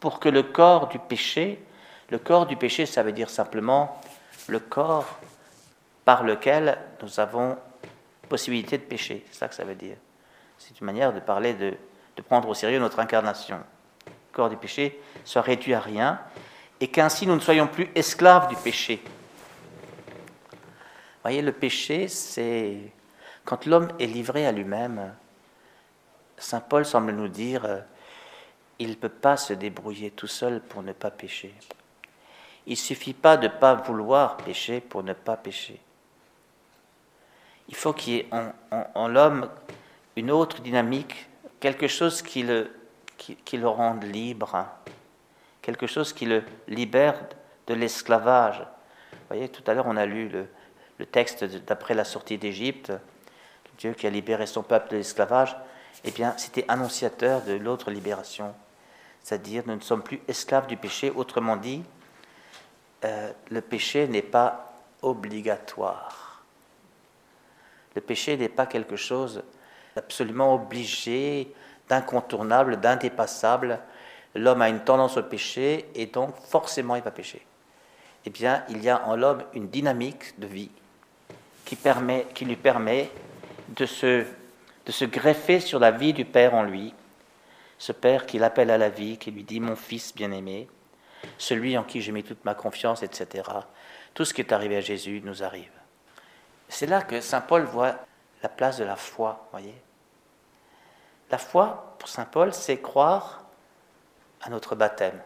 pour 0.00 0.18
que 0.18 0.30
le 0.30 0.42
corps 0.42 0.88
du 0.88 0.98
péché, 0.98 1.62
le 2.10 2.18
corps 2.18 2.46
du 2.46 2.56
péché, 2.56 2.86
ça 2.86 3.02
veut 3.02 3.12
dire 3.12 3.30
simplement 3.30 4.00
le 4.48 4.58
corps 4.58 5.18
par 6.04 6.24
lequel 6.24 6.78
nous 7.02 7.20
avons 7.20 7.56
possibilité 8.28 8.78
de 8.78 8.84
pécher. 8.84 9.24
C'est 9.30 9.38
ça 9.38 9.48
que 9.48 9.54
ça 9.54 9.64
veut 9.64 9.74
dire. 9.74 9.96
C'est 10.58 10.80
une 10.80 10.86
manière 10.86 11.12
de 11.12 11.20
parler 11.20 11.54
de, 11.54 11.76
prendre 12.28 12.48
au 12.48 12.54
sérieux 12.54 12.78
notre 12.78 13.00
incarnation. 13.00 13.60
Le 14.06 14.12
corps 14.32 14.50
du 14.50 14.56
péché 14.56 15.00
soit 15.24 15.40
réduit 15.40 15.72
à 15.72 15.80
rien 15.80 16.20
et 16.78 16.88
qu'ainsi 16.88 17.26
nous 17.26 17.34
ne 17.34 17.40
soyons 17.40 17.66
plus 17.66 17.90
esclaves 17.94 18.48
du 18.48 18.56
péché. 18.56 19.00
Vous 20.52 21.22
voyez, 21.22 21.40
le 21.40 21.52
péché, 21.52 22.08
c'est 22.08 22.76
quand 23.44 23.64
l'homme 23.66 23.88
est 23.98 24.06
livré 24.06 24.46
à 24.46 24.52
lui-même. 24.52 25.14
Saint 26.36 26.60
Paul 26.60 26.84
semble 26.84 27.12
nous 27.12 27.28
dire, 27.28 27.64
euh, 27.64 27.80
il 28.78 28.90
ne 28.90 28.94
peut 28.94 29.08
pas 29.08 29.36
se 29.36 29.54
débrouiller 29.54 30.10
tout 30.10 30.26
seul 30.26 30.60
pour 30.60 30.82
ne 30.82 30.92
pas 30.92 31.10
pécher. 31.10 31.54
Il 32.70 32.74
ne 32.74 32.76
suffit 32.76 33.14
pas 33.14 33.36
de 33.36 33.48
ne 33.48 33.52
pas 33.52 33.74
vouloir 33.74 34.36
pécher 34.36 34.80
pour 34.80 35.02
ne 35.02 35.12
pas 35.12 35.36
pécher. 35.36 35.80
Il 37.68 37.74
faut 37.74 37.92
qu'il 37.92 38.12
y 38.12 38.16
ait 38.18 38.28
en, 38.94 39.08
l'homme 39.08 39.50
une 40.14 40.30
autre 40.30 40.60
dynamique, 40.60 41.28
quelque 41.58 41.88
chose 41.88 42.22
qui 42.22 42.44
le, 42.44 42.70
qui 43.18 43.56
le 43.56 43.66
rende 43.66 44.04
libre, 44.04 44.68
quelque 45.62 45.88
chose 45.88 46.12
qui 46.12 46.26
le 46.26 46.44
libère 46.68 47.20
de 47.66 47.74
l'esclavage. 47.74 48.60
Vous 48.60 49.18
voyez, 49.28 49.48
tout 49.48 49.68
à 49.68 49.74
l'heure 49.74 49.88
on 49.88 49.96
a 49.96 50.06
lu 50.06 50.28
le, 50.28 50.46
le 50.98 51.06
texte 51.06 51.44
d'après 51.44 51.94
la 51.94 52.04
sortie 52.04 52.38
d'Égypte, 52.38 52.92
Dieu 53.78 53.94
qui 53.94 54.06
a 54.06 54.10
libéré 54.10 54.46
son 54.46 54.62
peuple 54.62 54.92
de 54.92 54.96
l'esclavage, 54.98 55.56
eh 56.04 56.12
bien, 56.12 56.34
c'était 56.36 56.66
annonciateur 56.68 57.42
de 57.42 57.54
l'autre 57.54 57.90
libération. 57.90 58.54
C'est-à-dire, 59.24 59.64
nous 59.66 59.74
ne 59.74 59.80
sommes 59.80 60.04
plus 60.04 60.20
esclaves 60.28 60.68
du 60.68 60.76
péché. 60.76 61.10
Autrement 61.10 61.56
dit, 61.56 61.82
euh, 63.04 63.32
le 63.50 63.60
péché 63.60 64.06
n'est 64.06 64.22
pas 64.22 64.72
obligatoire. 65.02 66.42
Le 67.94 68.00
péché 68.00 68.36
n'est 68.36 68.48
pas 68.48 68.66
quelque 68.66 68.96
chose 68.96 69.42
d'absolument 69.96 70.54
obligé, 70.54 71.52
d'incontournable, 71.88 72.78
d'indépassable. 72.78 73.80
L'homme 74.34 74.62
a 74.62 74.68
une 74.68 74.80
tendance 74.80 75.16
au 75.16 75.22
péché 75.22 75.90
et 75.94 76.06
donc 76.06 76.36
forcément 76.36 76.94
il 76.96 77.02
va 77.02 77.10
pécher. 77.10 77.44
Eh 78.26 78.30
bien, 78.30 78.64
il 78.68 78.82
y 78.82 78.90
a 78.90 79.06
en 79.08 79.16
l'homme 79.16 79.42
une 79.54 79.68
dynamique 79.68 80.38
de 80.38 80.46
vie 80.46 80.70
qui, 81.64 82.44
lui 82.44 82.56
permet 82.56 83.10
de 83.68 83.86
se, 83.86 84.24
de 84.86 84.92
se 84.92 85.04
greffer 85.04 85.60
sur 85.60 85.78
la 85.78 85.90
vie 85.90 86.12
du 86.12 86.24
Père 86.24 86.54
en 86.54 86.62
lui, 86.62 86.92
ce 87.78 87.92
Père 87.92 88.26
qui 88.26 88.38
l'appelle 88.38 88.70
à 88.70 88.78
la 88.78 88.90
vie, 88.90 89.16
qui 89.16 89.30
lui 89.30 89.44
dit 89.44 89.60
Mon 89.60 89.76
fils 89.76 90.14
bien-aimé, 90.14 90.68
celui 91.38 91.76
en 91.76 91.84
qui 91.84 92.00
j'ai 92.00 92.12
mis 92.12 92.22
toute 92.22 92.44
ma 92.44 92.54
confiance, 92.54 93.02
etc. 93.02 93.48
Tout 94.14 94.24
ce 94.24 94.34
qui 94.34 94.40
est 94.40 94.52
arrivé 94.52 94.76
à 94.76 94.80
Jésus 94.80 95.20
nous 95.24 95.42
arrive. 95.42 95.72
C'est 96.68 96.86
là 96.86 97.02
que 97.02 97.20
Saint 97.20 97.40
Paul 97.40 97.64
voit 97.64 97.96
la 98.42 98.48
place 98.48 98.78
de 98.78 98.84
la 98.84 98.96
foi, 98.96 99.48
voyez. 99.50 99.74
La 101.30 101.38
foi, 101.38 101.94
pour 101.98 102.08
Saint 102.08 102.24
Paul, 102.24 102.52
c'est 102.52 102.80
croire 102.80 103.44
à 104.42 104.50
notre 104.50 104.74
baptême. 104.74 105.20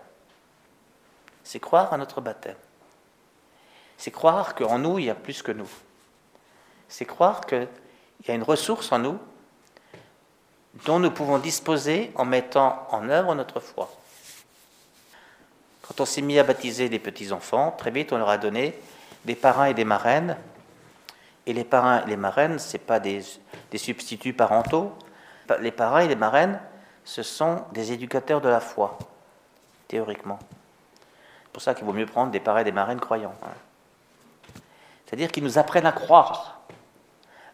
C'est 1.42 1.60
croire 1.60 1.92
à 1.92 1.98
notre 1.98 2.20
baptême. 2.20 2.56
C'est 3.96 4.10
croire 4.10 4.54
qu'en 4.54 4.78
nous, 4.78 4.98
il 4.98 5.06
y 5.06 5.10
a 5.10 5.14
plus 5.14 5.42
que 5.42 5.52
nous 5.52 5.70
c'est 6.94 7.04
croire 7.04 7.44
qu'il 7.46 7.68
y 8.28 8.30
a 8.30 8.34
une 8.34 8.44
ressource 8.44 8.92
en 8.92 9.00
nous 9.00 9.18
dont 10.86 11.00
nous 11.00 11.10
pouvons 11.10 11.38
disposer 11.38 12.12
en 12.14 12.24
mettant 12.24 12.86
en 12.90 13.08
œuvre 13.08 13.34
notre 13.34 13.58
foi. 13.58 13.90
Quand 15.86 16.00
on 16.00 16.06
s'est 16.06 16.22
mis 16.22 16.38
à 16.38 16.44
baptiser 16.44 16.88
des 16.88 16.98
petits-enfants, 16.98 17.74
très 17.76 17.90
vite 17.90 18.12
on 18.12 18.18
leur 18.18 18.30
a 18.30 18.38
donné 18.38 18.78
des 19.24 19.34
parrains 19.34 19.66
et 19.66 19.74
des 19.74 19.84
marraines. 19.84 20.36
Et 21.46 21.52
les 21.52 21.64
parrains 21.64 22.02
et 22.02 22.08
les 22.08 22.16
marraines, 22.16 22.58
ce 22.58 22.78
pas 22.78 23.00
des, 23.00 23.22
des 23.70 23.78
substituts 23.78 24.32
parentaux. 24.32 24.92
Les 25.60 25.72
parrains 25.72 26.00
et 26.00 26.08
les 26.08 26.16
marraines, 26.16 26.58
ce 27.04 27.22
sont 27.22 27.64
des 27.72 27.92
éducateurs 27.92 28.40
de 28.40 28.48
la 28.48 28.60
foi, 28.60 28.98
théoriquement. 29.88 30.38
C'est 31.44 31.52
pour 31.52 31.62
ça 31.62 31.74
qu'il 31.74 31.84
vaut 31.84 31.92
mieux 31.92 32.06
prendre 32.06 32.32
des 32.32 32.40
parrains 32.40 32.60
et 32.60 32.64
des 32.64 32.72
marraines 32.72 33.00
croyants. 33.00 33.34
Hein. 33.42 34.60
C'est-à-dire 35.04 35.30
qu'ils 35.30 35.44
nous 35.44 35.58
apprennent 35.58 35.86
à 35.86 35.92
croire 35.92 36.60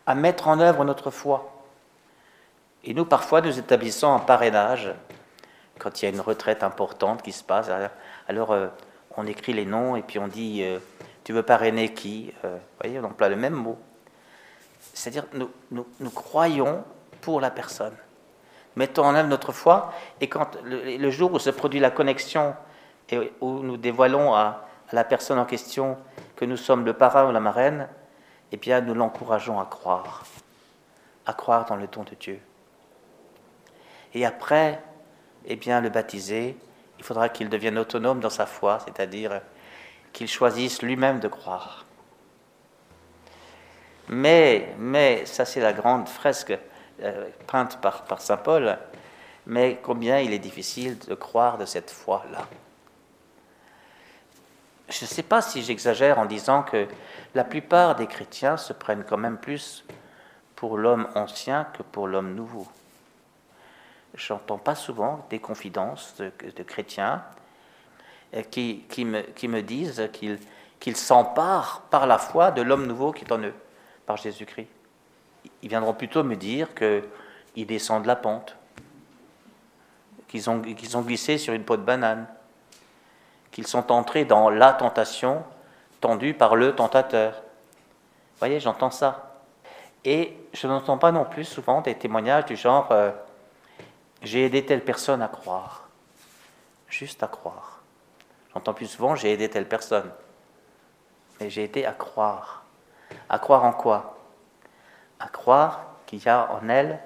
à 0.06 0.14
mettre 0.14 0.46
en 0.46 0.60
œuvre 0.60 0.84
notre 0.84 1.10
foi. 1.10 1.52
Et 2.84 2.94
nous, 2.94 3.04
parfois, 3.04 3.40
nous 3.40 3.58
établissons 3.58 4.14
un 4.14 4.20
parrainage 4.20 4.92
quand 5.78 6.00
il 6.00 6.04
y 6.04 6.08
a 6.08 6.10
une 6.10 6.20
retraite 6.20 6.62
importante 6.62 7.22
qui 7.22 7.32
se 7.32 7.42
passe. 7.42 7.68
Alors, 8.30 8.52
euh, 8.52 8.68
on 9.16 9.26
écrit 9.26 9.52
les 9.52 9.66
noms 9.66 9.96
et 9.96 10.02
puis 10.02 10.20
on 10.20 10.28
dit 10.28 10.62
euh, 10.62 10.78
Tu 11.24 11.32
veux 11.32 11.42
parrainer 11.42 11.92
qui 11.92 12.32
euh, 12.44 12.58
Vous 12.58 12.80
voyez, 12.80 13.00
on 13.00 13.04
emploie 13.04 13.28
le 13.28 13.34
même 13.34 13.54
mot. 13.54 13.76
C'est-à-dire, 14.94 15.24
nous, 15.32 15.50
nous, 15.72 16.10
croyons 16.10 16.84
pour 17.22 17.40
la 17.40 17.50
personne. 17.50 17.96
Mettons 18.76 19.04
en 19.04 19.16
œuvre 19.16 19.28
notre 19.28 19.50
foi 19.50 19.92
et 20.20 20.28
quand 20.28 20.56
le, 20.62 21.10
jour 21.10 21.32
où 21.32 21.40
se 21.40 21.50
produit 21.50 21.80
la 21.80 21.90
connexion 21.90 22.54
et 23.08 23.32
où 23.40 23.64
nous 23.64 23.76
dévoilons 23.76 24.32
à, 24.32 24.64
à 24.88 24.94
la 24.94 25.02
personne 25.02 25.40
en 25.40 25.44
question 25.44 25.98
que 26.36 26.44
nous 26.44 26.56
sommes 26.56 26.84
le 26.84 26.92
parrain 26.92 27.28
ou 27.28 27.32
la 27.32 27.40
marraine, 27.40 27.88
eh 28.52 28.56
bien, 28.58 28.80
nous 28.80 28.94
l'encourageons 28.94 29.58
à 29.58 29.64
croire, 29.64 30.24
à 31.26 31.32
croire 31.32 31.64
dans 31.64 31.74
le 31.74 31.88
don 31.88 32.04
de 32.04 32.14
Dieu. 32.14 32.40
Et 34.14 34.24
après, 34.24 34.80
eh 35.46 35.56
bien, 35.56 35.80
le 35.80 35.88
baptiser, 35.88 36.56
il 37.00 37.04
faudra 37.04 37.30
qu'il 37.30 37.48
devienne 37.48 37.78
autonome 37.78 38.20
dans 38.20 38.28
sa 38.28 38.44
foi, 38.44 38.78
c'est-à-dire 38.84 39.40
qu'il 40.12 40.28
choisisse 40.28 40.82
lui-même 40.82 41.18
de 41.18 41.28
croire. 41.28 41.86
Mais, 44.08 44.74
mais, 44.78 45.24
ça 45.24 45.46
c'est 45.46 45.60
la 45.60 45.72
grande 45.72 46.10
fresque 46.10 46.52
euh, 47.02 47.28
peinte 47.46 47.80
par, 47.80 48.04
par 48.04 48.20
Saint 48.20 48.36
Paul, 48.36 48.76
mais 49.46 49.80
combien 49.82 50.18
il 50.18 50.34
est 50.34 50.38
difficile 50.38 50.98
de 50.98 51.14
croire 51.14 51.56
de 51.56 51.64
cette 51.64 51.90
foi-là. 51.90 52.46
Je 54.90 55.04
ne 55.04 55.08
sais 55.08 55.22
pas 55.22 55.40
si 55.40 55.62
j'exagère 55.62 56.18
en 56.18 56.26
disant 56.26 56.62
que 56.62 56.86
la 57.34 57.44
plupart 57.44 57.96
des 57.96 58.08
chrétiens 58.08 58.58
se 58.58 58.74
prennent 58.74 59.04
quand 59.08 59.16
même 59.16 59.38
plus 59.38 59.86
pour 60.54 60.76
l'homme 60.76 61.08
ancien 61.14 61.64
que 61.72 61.82
pour 61.82 62.08
l'homme 62.08 62.34
nouveau. 62.34 62.68
J'entends 64.14 64.58
pas 64.58 64.74
souvent 64.74 65.24
des 65.30 65.38
confidences 65.38 66.16
de, 66.18 66.62
chrétiens 66.62 67.22
euh, 68.34 68.42
qui, 68.42 68.84
qui, 68.88 69.04
me, 69.04 69.22
qui, 69.22 69.48
me, 69.48 69.62
disent 69.62 70.08
qu'ils 70.80 70.96
s'emparent 70.96 71.82
par 71.90 72.06
la 72.06 72.18
foi 72.18 72.50
de 72.50 72.62
l'homme 72.62 72.86
nouveau 72.86 73.12
qui 73.12 73.24
est 73.24 73.32
en 73.32 73.38
eux, 73.38 73.54
par 74.06 74.16
Jésus-Christ. 74.16 74.68
Ils 75.62 75.68
viendront 75.68 75.94
plutôt 75.94 76.22
me 76.24 76.36
dire 76.36 76.68
qu'ils 76.74 77.66
descendent 77.66 78.06
la 78.06 78.16
pente, 78.16 78.56
qu'ils 80.28 80.50
ont, 80.50 80.60
qu'ils 80.60 80.96
ont 80.96 81.02
glissé 81.02 81.38
sur 81.38 81.54
une 81.54 81.64
peau 81.64 81.76
de 81.76 81.82
banane, 81.82 82.26
qu'ils 83.50 83.66
sont 83.66 83.90
entrés 83.92 84.24
dans 84.24 84.50
la 84.50 84.72
tentation 84.72 85.44
tendu 86.00 86.34
par 86.34 86.56
le 86.56 86.74
tentateur. 86.74 87.32
Vous 87.32 88.38
voyez, 88.38 88.60
j'entends 88.60 88.90
ça. 88.90 89.42
Et 90.04 90.36
je 90.52 90.66
n'entends 90.66 90.98
pas 90.98 91.12
non 91.12 91.24
plus 91.24 91.44
souvent 91.44 91.82
des 91.82 91.94
témoignages 91.94 92.46
du 92.46 92.56
genre 92.56 92.88
euh, 92.90 93.10
j'ai 94.22 94.44
aidé 94.44 94.64
telle 94.64 94.84
personne 94.84 95.22
à 95.22 95.28
croire. 95.28 95.88
Juste 96.88 97.22
à 97.22 97.28
croire. 97.28 97.82
J'entends 98.52 98.74
plus 98.74 98.86
souvent 98.86 99.14
j'ai 99.14 99.32
aidé 99.32 99.48
telle 99.48 99.68
personne. 99.68 100.10
Mais 101.40 101.50
j'ai 101.50 101.64
aidé 101.64 101.84
à 101.84 101.92
croire. 101.92 102.64
À 103.28 103.38
croire 103.38 103.64
en 103.64 103.72
quoi? 103.72 104.18
À 105.18 105.28
croire 105.28 105.86
qu'il 106.06 106.22
y 106.22 106.28
a 106.28 106.52
en 106.52 106.68
elle 106.68 107.00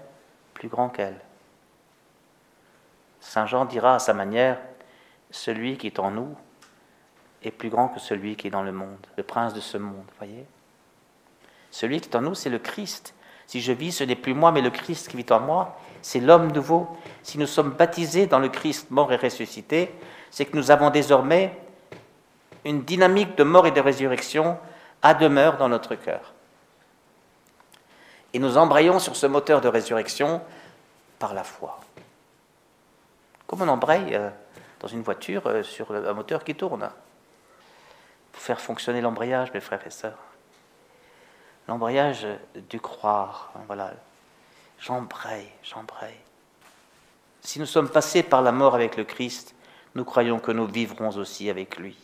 plus 0.55 0.69
grand 0.69 0.89
qu'elle. 0.89 1.21
Saint 3.21 3.47
Jean 3.47 3.65
dira 3.65 3.97
à 3.97 3.99
sa 3.99 4.15
manière, 4.15 4.59
celui 5.31 5.79
qui 5.79 5.87
est 5.87 5.99
en 5.99 6.11
nous 6.11 6.37
est 7.43 7.51
plus 7.51 7.71
grand 7.71 7.89
que 7.89 8.01
celui 8.01 8.37
qui 8.37 8.47
est 8.47 8.51
dans 8.51 8.63
le 8.63 8.73
monde, 8.73 9.07
le 9.17 9.23
prince 9.23 9.55
de 9.55 9.61
ce 9.61 9.77
monde, 9.77 10.07
voyez? 10.19 10.47
Celui 11.71 12.01
qui 12.01 12.09
est 12.09 12.17
en 12.17 12.21
nous, 12.23 12.35
c'est 12.35 12.51
le 12.51 12.59
Christ. 12.59 13.15
Si 13.55 13.61
je 13.61 13.71
vis, 13.71 13.93
ce 13.93 14.03
n'est 14.03 14.17
plus 14.17 14.35
moi, 14.35 14.51
mais 14.51 14.63
le 14.63 14.71
Christ 14.71 15.07
qui 15.07 15.17
vit 15.17 15.27
en 15.31 15.39
moi, 15.39 15.79
c'est 16.03 16.19
l'homme 16.19 16.51
nouveau. 16.51 16.89
Si 17.23 17.39
nous 17.39 17.47
sommes 17.47 17.71
baptisés 17.71 18.27
dans 18.27 18.41
le 18.41 18.49
Christ 18.49 18.91
mort 18.91 19.13
et 19.13 19.17
ressuscité, 19.17 19.95
c'est 20.33 20.45
que 20.45 20.57
nous 20.57 20.73
avons 20.73 20.91
désormais 20.91 21.57
une 22.65 22.83
dynamique 22.83 23.39
de 23.39 23.45
mort 23.45 23.69
et 23.69 23.71
de 23.71 23.81
résurrection 23.81 24.59
à 25.03 25.15
demeure 25.15 25.57
dans 25.57 25.69
notre 25.69 25.95
cœur. 25.95 26.33
Et 28.33 28.41
nous 28.41 28.59
embrayons 28.59 28.99
sur 28.99 29.15
ce 29.15 29.27
moteur 29.27 29.61
de 29.61 29.69
résurrection 29.69 30.43
par 31.21 31.33
la 31.33 31.45
foi. 31.45 31.79
Comme 33.47 33.63
on 33.63 33.69
embraye 33.69 34.17
euh, 34.17 34.31
dans 34.81 34.89
une 34.89 35.03
voiture 35.03 35.47
euh, 35.47 35.63
sur 35.63 35.93
un 35.93 36.13
moteur 36.13 36.43
qui 36.43 36.57
tourne. 36.57 36.91
Pour 38.33 38.43
faire 38.43 38.61
fonctionner 38.61 39.01
l'embrayage, 39.01 39.53
mes 39.53 39.61
frères 39.61 39.87
et 39.87 39.91
sœurs. 39.91 40.34
L'embrayage 41.69 42.27
du 42.69 42.81
croire. 42.81 43.53
Voilà. 43.67 43.93
J'embraye, 44.79 45.49
j'embraye. 45.63 46.17
Si 47.41 47.59
nous 47.59 47.67
sommes 47.67 47.89
passés 47.89 48.23
par 48.23 48.43
la 48.43 48.53
mort 48.53 48.75
avec 48.75 48.97
le 48.97 49.05
Christ, 49.05 49.55
nous 49.95 50.05
croyons 50.05 50.39
que 50.39 50.53
nous 50.53 50.67
vivrons 50.67 51.11
aussi 51.17 51.49
avec 51.49 51.77
lui. 51.77 51.97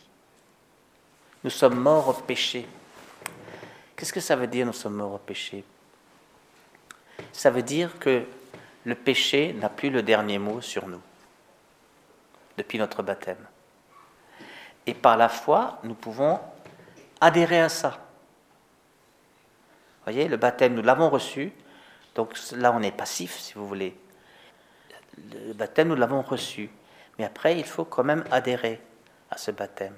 Nous 1.43 1.49
sommes 1.49 1.79
morts 1.79 2.09
au 2.09 2.13
péché. 2.13 2.67
Qu'est-ce 3.95 4.13
que 4.13 4.19
ça 4.19 4.35
veut 4.35 4.47
dire 4.47 4.65
nous 4.65 4.73
sommes 4.73 4.95
morts 4.95 5.13
au 5.13 5.17
péché? 5.17 5.63
Ça 7.33 7.49
veut 7.49 7.63
dire 7.63 7.99
que 7.99 8.25
le 8.83 8.95
péché 8.95 9.53
n'a 9.53 9.69
plus 9.69 9.89
le 9.89 10.01
dernier 10.01 10.39
mot 10.39 10.61
sur 10.61 10.87
nous 10.87 11.01
depuis 12.57 12.79
notre 12.79 13.03
baptême. 13.03 13.45
Et 14.85 14.93
par 14.93 15.17
la 15.17 15.29
foi, 15.29 15.79
nous 15.83 15.93
pouvons 15.93 16.39
adhérer 17.19 17.61
à 17.61 17.69
ça. 17.69 17.99
Voyez, 20.03 20.27
le 20.27 20.37
baptême, 20.37 20.73
nous 20.73 20.81
l'avons 20.81 21.09
reçu, 21.09 21.53
donc 22.15 22.33
là 22.53 22.71
on 22.71 22.81
est 22.81 22.91
passif, 22.91 23.37
si 23.37 23.53
vous 23.53 23.67
voulez. 23.67 23.97
Le 25.31 25.53
baptême, 25.53 25.89
nous 25.89 25.95
l'avons 25.95 26.21
reçu, 26.21 26.69
mais 27.19 27.25
après, 27.25 27.57
il 27.57 27.65
faut 27.65 27.85
quand 27.85 28.03
même 28.03 28.23
adhérer 28.31 28.81
à 29.29 29.37
ce 29.37 29.51
baptême. 29.51 29.95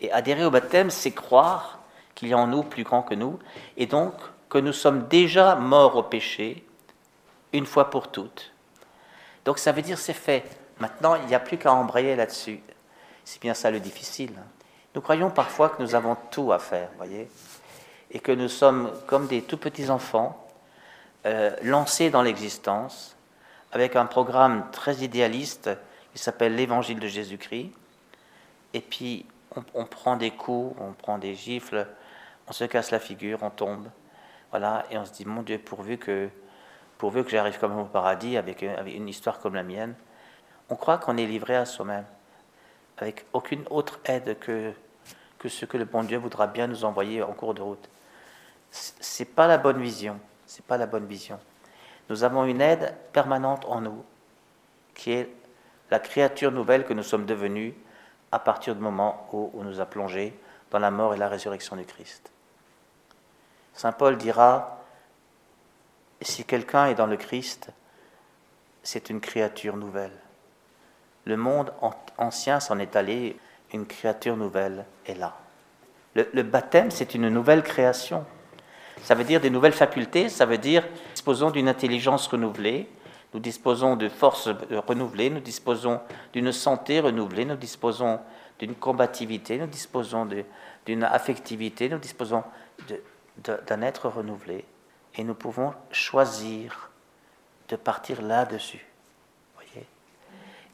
Et 0.00 0.12
adhérer 0.12 0.44
au 0.44 0.50
baptême, 0.50 0.90
c'est 0.90 1.12
croire 1.12 1.80
qu'il 2.14 2.28
y 2.28 2.32
a 2.32 2.38
en 2.38 2.46
nous 2.46 2.62
plus 2.62 2.84
grand 2.84 3.02
que 3.02 3.14
nous, 3.14 3.38
et 3.76 3.86
donc 3.86 4.14
que 4.48 4.58
nous 4.58 4.72
sommes 4.72 5.08
déjà 5.08 5.54
morts 5.56 5.96
au 5.96 6.02
péché 6.02 6.64
une 7.52 7.66
fois 7.66 7.90
pour 7.90 8.10
toutes. 8.10 8.52
Donc 9.44 9.58
ça 9.58 9.72
veut 9.72 9.82
dire 9.82 9.98
c'est 9.98 10.12
fait. 10.12 10.44
Maintenant, 10.78 11.14
il 11.14 11.26
n'y 11.26 11.34
a 11.34 11.40
plus 11.40 11.58
qu'à 11.58 11.72
embrayer 11.72 12.16
là-dessus. 12.16 12.60
C'est 13.24 13.40
bien 13.40 13.54
ça 13.54 13.70
le 13.70 13.80
difficile. 13.80 14.32
Hein. 14.38 14.46
Nous 14.94 15.00
croyons 15.00 15.30
parfois 15.30 15.70
que 15.70 15.82
nous 15.82 15.94
avons 15.94 16.16
tout 16.30 16.52
à 16.52 16.58
faire, 16.58 16.90
voyez, 16.96 17.28
et 18.12 18.20
que 18.20 18.32
nous 18.32 18.48
sommes 18.48 18.92
comme 19.06 19.26
des 19.26 19.42
tout 19.42 19.56
petits 19.56 19.90
enfants 19.90 20.46
euh, 21.24 21.56
lancés 21.62 22.10
dans 22.10 22.22
l'existence 22.22 23.16
avec 23.72 23.96
un 23.96 24.04
programme 24.06 24.70
très 24.70 24.96
idéaliste 24.96 25.70
qui 26.12 26.18
s'appelle 26.18 26.54
l'Évangile 26.54 27.00
de 27.00 27.08
Jésus-Christ. 27.08 27.72
Et 28.74 28.80
puis 28.80 29.26
on, 29.74 29.84
prend 29.84 30.16
des 30.16 30.30
coups, 30.30 30.76
on 30.78 30.92
prend 30.92 31.18
des 31.18 31.34
gifles, 31.34 31.86
on 32.48 32.52
se 32.52 32.64
casse 32.64 32.90
la 32.90 32.98
figure, 32.98 33.38
on 33.42 33.50
tombe. 33.50 33.88
Voilà, 34.50 34.84
et 34.90 34.98
on 34.98 35.04
se 35.06 35.12
dit, 35.12 35.24
mon 35.24 35.42
Dieu, 35.42 35.58
pourvu 35.58 35.96
que, 35.96 36.28
pourvu 36.98 37.24
que 37.24 37.30
j'arrive 37.30 37.58
quand 37.58 37.68
même 37.68 37.78
au 37.78 37.86
paradis 37.86 38.36
avec, 38.36 38.62
une 38.62 39.08
histoire 39.08 39.38
comme 39.38 39.54
la 39.54 39.62
mienne. 39.62 39.94
On 40.68 40.76
croit 40.76 40.98
qu'on 40.98 41.16
est 41.16 41.26
livré 41.26 41.56
à 41.56 41.64
soi-même, 41.64 42.04
avec 42.98 43.24
aucune 43.32 43.64
autre 43.70 44.00
aide 44.04 44.38
que, 44.38 44.72
que 45.38 45.48
ce 45.48 45.64
que 45.64 45.78
le 45.78 45.86
bon 45.86 46.02
Dieu 46.02 46.18
voudra 46.18 46.46
bien 46.46 46.66
nous 46.66 46.84
envoyer 46.84 47.22
en 47.22 47.32
cours 47.32 47.54
de 47.54 47.62
route. 47.62 47.88
C'est 48.72 49.26
pas 49.26 49.46
la 49.46 49.58
bonne 49.58 49.80
vision. 49.80 50.18
C'est 50.46 50.64
pas 50.64 50.76
la 50.76 50.86
bonne 50.86 51.06
vision. 51.06 51.38
Nous 52.08 52.24
avons 52.24 52.44
une 52.44 52.60
aide 52.60 52.94
permanente 53.12 53.64
en 53.66 53.80
nous, 53.80 54.04
qui 54.94 55.12
est 55.12 55.28
la 55.90 55.98
créature 55.98 56.50
nouvelle 56.50 56.84
que 56.84 56.94
nous 56.94 57.02
sommes 57.02 57.26
devenus 57.26 57.74
à 58.32 58.38
partir 58.38 58.74
du 58.74 58.80
moment 58.80 59.28
où 59.32 59.50
on 59.54 59.62
nous 59.62 59.80
a 59.80 59.86
plongés 59.86 60.34
dans 60.70 60.78
la 60.78 60.90
mort 60.90 61.14
et 61.14 61.18
la 61.18 61.28
résurrection 61.28 61.76
du 61.76 61.84
Christ. 61.84 62.32
Saint 63.74 63.92
Paul 63.92 64.16
dira, 64.16 64.82
si 66.20 66.44
quelqu'un 66.44 66.86
est 66.86 66.94
dans 66.94 67.06
le 67.06 67.16
Christ, 67.16 67.70
c'est 68.82 69.10
une 69.10 69.20
créature 69.20 69.76
nouvelle. 69.76 70.16
Le 71.24 71.36
monde 71.36 71.72
ancien 72.18 72.58
s'en 72.60 72.78
est 72.78 72.96
allé, 72.96 73.38
une 73.72 73.86
créature 73.86 74.36
nouvelle 74.36 74.84
est 75.06 75.14
là. 75.14 75.36
Le, 76.14 76.42
baptême, 76.42 76.90
c'est 76.90 77.14
une 77.14 77.30
nouvelle 77.30 77.62
création. 77.62 78.26
Ça 79.02 79.14
veut 79.14 79.24
dire 79.24 79.40
des 79.40 79.50
nouvelles 79.50 79.72
facultés, 79.72 80.28
ça 80.28 80.46
veut 80.46 80.58
dire 80.58 80.84
disposons 81.12 81.50
d'une 81.50 81.68
intelligence 81.68 82.28
renouvelée, 82.28 82.88
nous 83.34 83.40
disposons 83.40 83.96
de 83.96 84.08
forces 84.08 84.48
renouvelées, 84.86 85.30
nous 85.30 85.40
disposons 85.40 86.00
d'une 86.32 86.52
santé 86.52 87.00
renouvelée, 87.00 87.44
nous 87.44 87.56
disposons 87.56 88.20
d'une 88.58 88.74
combativité, 88.74 89.58
nous 89.58 89.66
disposons 89.66 90.28
d'une 90.86 91.04
affectivité, 91.04 91.88
nous 91.88 91.98
disposons 91.98 92.44
d'un 93.38 93.82
être 93.82 94.08
renouvelé 94.08 94.64
et 95.14 95.24
nous 95.24 95.34
pouvons 95.34 95.74
choisir 95.90 96.90
de 97.68 97.76
partir 97.76 98.22
là-dessus. 98.22 98.86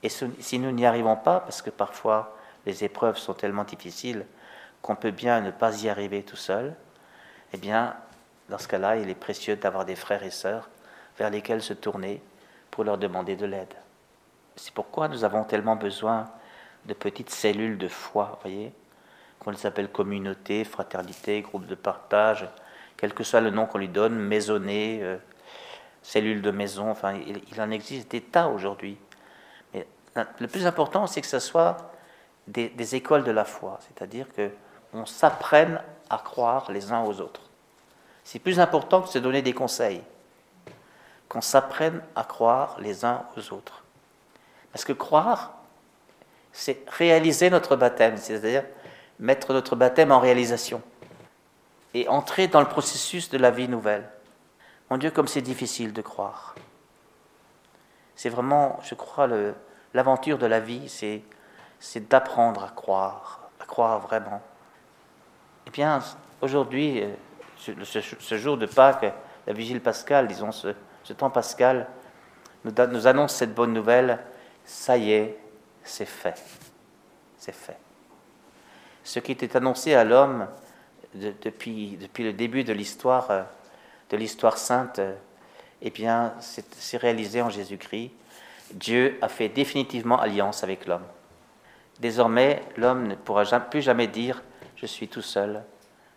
Et 0.03 0.09
si 0.09 0.59
nous 0.59 0.71
n'y 0.71 0.87
arrivons 0.87 1.17
pas, 1.17 1.41
parce 1.41 1.63
que 1.63 1.71
parfois 1.71 2.37
les 2.67 2.85
épreuves 2.85 3.19
sont 3.19 3.35
tellement 3.35 3.65
difficiles 3.65 4.27
qu'on 4.83 4.95
peut 4.95 5.11
bien 5.11 5.41
ne 5.41 5.51
pas 5.51 5.83
y 5.83 5.89
arriver 5.89 6.23
tout 6.23 6.37
seul, 6.37 6.77
eh 7.53 7.57
bien, 7.57 7.97
dans 8.49 8.59
ce 8.59 8.69
cas-là, 8.69 8.97
il 8.97 9.09
est 9.11 9.15
précieux 9.15 9.57
d'avoir 9.57 9.85
des 9.85 9.97
frères 9.97 10.23
et 10.23 10.31
sœurs 10.31 10.69
vers 11.19 11.31
lesquels 11.31 11.63
se 11.63 11.75
tourner 11.75 12.23
pour 12.71 12.85
leur 12.85 12.99
demander 12.99 13.37
de 13.37 13.47
l'aide. 13.47 13.75
C'est 14.57 14.73
pourquoi 14.73 15.09
nous 15.09 15.25
avons 15.25 15.45
tellement 15.45 15.77
besoin 15.77 16.31
de 16.87 16.95
petites 16.95 17.31
cellules 17.31 17.79
de 17.79 17.89
foi, 17.89 18.39
voyez 18.43 18.73
qu'on 19.39 19.51
les 19.51 19.67
appelle 19.67 19.89
communauté, 19.89 20.65
fraternité, 20.65 21.43
groupe 21.43 21.67
de 21.67 21.75
partage, 21.75 22.49
quel 22.97 23.15
que 23.15 23.23
soit 23.23 23.41
le 23.41 23.51
nom 23.51 23.67
qu'on 23.67 23.79
lui 23.79 23.89
donne, 23.89 24.19
maisonnée, 24.19 25.01
euh, 25.03 25.17
cellule 26.03 26.43
de 26.43 26.51
maison, 26.51 26.91
enfin, 26.91 27.15
il, 27.15 27.61
en 27.61 27.71
existe 27.71 28.11
des 28.11 28.21
tas 28.21 28.49
aujourd'hui. 28.49 28.99
Mais 29.73 29.87
le 30.15 30.49
plus 30.49 30.67
important, 30.67 31.07
c'est 31.07 31.21
que 31.21 31.27
ce 31.27 31.39
soit 31.39 31.93
des, 32.47 32.95
écoles 32.95 33.25
de 33.25 33.31
la 33.31 33.45
foi, 33.45 33.79
c'est-à-dire 33.83 34.27
que 34.33 34.51
on 34.93 35.05
s'apprenne 35.05 35.81
à 36.09 36.19
croire 36.19 36.73
les 36.73 36.93
uns 36.93 37.03
aux 37.03 37.21
autres. 37.21 37.48
C'est 38.31 38.41
plus 38.41 38.61
important 38.61 39.01
que 39.01 39.07
de 39.07 39.13
se 39.13 39.19
donner 39.19 39.41
des 39.41 39.55
conseils, 39.55 40.03
qu'on 41.31 41.41
s'apprenne 41.41 42.03
à 42.15 42.25
croire 42.25 42.77
les 42.79 43.07
uns 43.07 43.25
aux 43.35 43.55
autres. 43.55 43.85
Parce 44.71 44.85
que 44.85 44.93
croire, 44.93 45.55
c'est 46.53 46.87
réaliser 46.91 47.49
notre 47.49 47.75
baptême, 47.75 48.19
c'est-à-dire 48.19 48.65
mettre 49.19 49.55
notre 49.55 49.77
baptême 49.77 50.13
en 50.13 50.21
réalisation 50.21 50.83
et 51.95 52.07
entrer 52.09 52.49
dans 52.49 52.61
le 52.61 52.69
processus 52.69 53.31
de 53.31 53.39
la 53.39 53.51
vie 53.51 53.67
nouvelle. 53.67 54.07
Mon 54.91 54.99
Dieu, 54.99 55.11
comme 55.11 55.27
c'est 55.27 55.41
difficile 55.41 55.95
de 55.95 56.03
croire. 56.03 56.55
C'est 58.15 58.29
vraiment, 58.29 58.79
je 58.83 58.95
crois, 58.95 59.27
l'aventure 59.95 60.37
de 60.37 60.45
la 60.45 60.61
vie, 60.61 60.91
c'est, 60.91 61.23
d'apprendre 62.11 62.63
à 62.63 62.69
croire, 62.69 63.49
à 63.59 63.65
croire 63.65 64.01
vraiment. 64.01 64.43
Eh 65.67 65.71
bien, 65.71 66.01
aujourd'hui, 66.43 67.05
ce, 67.59 68.39
jour 68.39 68.57
de 68.57 68.67
Pâques, 68.67 69.13
la 69.47 69.53
vigile 69.53 69.81
pascale, 69.81 70.29
disons, 70.29 70.53
ce, 70.53 70.75
temps 71.17 71.31
pascal, 71.31 71.89
nous, 72.65 73.07
annonce 73.07 73.35
cette 73.35 73.55
bonne 73.55 73.73
nouvelle, 73.73 74.19
ça 74.65 74.97
y 74.97 75.13
est, 75.13 75.39
c'est 75.83 76.05
fait. 76.05 76.41
C'est 77.37 77.55
fait 77.55 77.79
ce 79.09 79.21
qui 79.21 79.33
était 79.33 79.57
annoncé 79.57 79.95
à 79.95 80.05
l'homme 80.05 80.47
depuis, 81.15 81.99
le 82.19 82.33
début 82.33 82.63
de 82.63 82.75
l'histoire 82.75 83.47
de 84.11 84.17
l'histoire 84.17 84.59
sainte, 84.59 85.01
eh 85.81 85.91
bien, 85.91 86.35
c'est 86.41 86.97
réalisé 86.97 87.41
en 87.41 87.49
Jésus-Christ. 87.49 88.11
Dieu 88.73 89.19
a 89.23 89.29
fait 89.29 89.49
définitivement 89.49 90.21
alliance 90.21 90.63
avec 90.63 90.87
l'homme. 90.87 91.07
Désormais, 92.01 92.63
l'homme 92.77 93.07
ne 93.07 93.15
pourra 93.15 93.45
plus 93.61 93.83
jamais 93.83 94.07
dire 94.07 94.43
je 94.77 94.87
suis 94.87 95.09
tout 95.09 95.23
seul, 95.23 95.63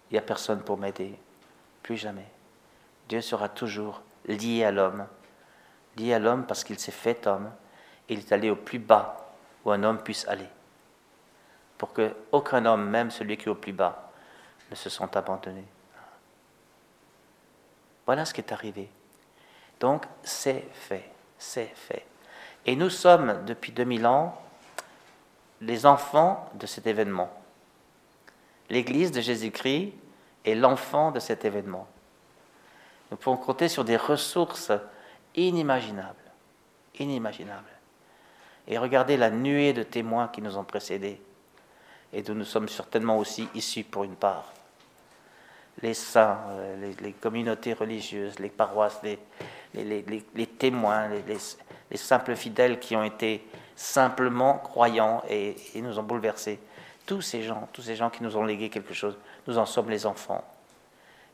il 0.09 0.13
n'y 0.13 0.19
a 0.19 0.21
personne 0.21 0.61
pour 0.61 0.77
m'aider. 0.77 1.17
Jamais. 1.95 2.27
Dieu 3.09 3.21
sera 3.21 3.49
toujours 3.49 4.01
lié 4.25 4.63
à 4.63 4.71
l'homme. 4.71 5.05
Lié 5.97 6.13
à 6.13 6.19
l'homme 6.19 6.45
parce 6.45 6.63
qu'il 6.63 6.79
s'est 6.79 6.91
fait 6.91 7.27
homme. 7.27 7.51
Et 8.07 8.13
il 8.13 8.19
est 8.19 8.31
allé 8.31 8.49
au 8.49 8.55
plus 8.55 8.79
bas 8.79 9.33
où 9.65 9.71
un 9.71 9.83
homme 9.83 10.01
puisse 10.01 10.27
aller. 10.27 10.47
Pour 11.77 11.93
que 11.93 12.15
aucun 12.31 12.65
homme, 12.65 12.89
même 12.89 13.11
celui 13.11 13.37
qui 13.37 13.45
est 13.45 13.49
au 13.49 13.55
plus 13.55 13.73
bas, 13.73 14.11
ne 14.69 14.75
se 14.75 14.89
sente 14.89 15.15
abandonné. 15.15 15.63
Voilà 18.05 18.25
ce 18.25 18.33
qui 18.33 18.41
est 18.41 18.51
arrivé. 18.51 18.89
Donc, 19.79 20.05
c'est 20.23 20.65
fait, 20.73 21.09
c'est 21.37 21.71
fait. 21.75 22.05
Et 22.65 22.75
nous 22.75 22.89
sommes, 22.89 23.43
depuis 23.45 23.71
2000 23.71 24.05
ans, 24.05 24.39
les 25.61 25.85
enfants 25.85 26.49
de 26.55 26.65
cet 26.65 26.87
événement. 26.87 27.31
L'Église 28.69 29.11
de 29.11 29.21
Jésus-Christ 29.21 29.93
est 30.45 30.55
l'enfant 30.55 31.11
de 31.11 31.19
cet 31.19 31.45
événement. 31.45 31.87
Nous 33.11 33.17
pouvons 33.17 33.37
compter 33.37 33.67
sur 33.67 33.83
des 33.83 33.97
ressources 33.97 34.71
inimaginables, 35.35 36.15
inimaginables. 36.99 37.65
Et 38.67 38.77
regardez 38.77 39.17
la 39.17 39.29
nuée 39.29 39.73
de 39.73 39.83
témoins 39.83 40.29
qui 40.29 40.41
nous 40.41 40.57
ont 40.57 40.63
précédés, 40.63 41.19
et 42.13 42.21
dont 42.21 42.35
nous 42.35 42.45
sommes 42.45 42.69
certainement 42.69 43.17
aussi 43.17 43.47
issus 43.53 43.83
pour 43.83 44.03
une 44.03 44.15
part. 44.15 44.51
Les 45.81 45.93
saints, 45.93 46.39
euh, 46.49 46.93
les, 47.01 47.13
communautés 47.13 47.73
religieuses, 47.73 48.39
les 48.39 48.49
paroisses, 48.49 49.01
les, 49.03 49.17
témoins, 50.59 51.07
les, 51.07 51.97
simples 51.97 52.35
fidèles 52.35 52.79
qui 52.79 52.95
ont 52.95 53.03
été 53.03 53.45
simplement 53.75 54.57
croyants 54.57 55.23
et, 55.29 55.55
et 55.73 55.81
nous 55.81 55.97
ont 55.97 56.03
bouleversés. 56.03 56.59
Tous 57.05 57.21
ces 57.21 57.43
gens, 57.43 57.67
tous 57.73 57.81
ces 57.81 57.95
gens 57.95 58.09
qui 58.09 58.21
nous 58.21 58.37
ont 58.37 58.43
légué 58.43 58.69
quelque 58.69 58.93
chose, 58.93 59.17
nous 59.51 59.57
en 59.57 59.65
sommes 59.65 59.89
les 59.89 60.05
enfants. 60.05 60.43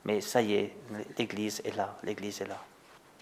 Mais 0.06 0.22
ça 0.22 0.42
y 0.42 0.56
est, 0.56 0.74
l'Église 1.18 1.62
est 1.64 1.76
là, 1.76 1.96
l'Église 2.04 2.42
est 2.42 2.48
là. 2.48 2.58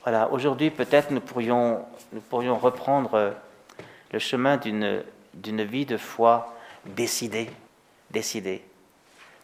Voilà, 0.04 0.32
aujourd'hui 0.32 0.70
peut-être 0.70 1.12
nous 1.12 1.20
pourrions, 1.20 1.84
nous 2.14 2.22
pourrions 2.22 2.58
reprendre 2.58 3.34
le 4.12 4.20
chemin 4.20 4.56
d'une, 4.56 5.04
d'une 5.34 5.64
vie 5.64 5.86
de 5.86 5.98
foi 5.98 6.56
décidée, 6.86 7.50
décidée, 8.10 8.64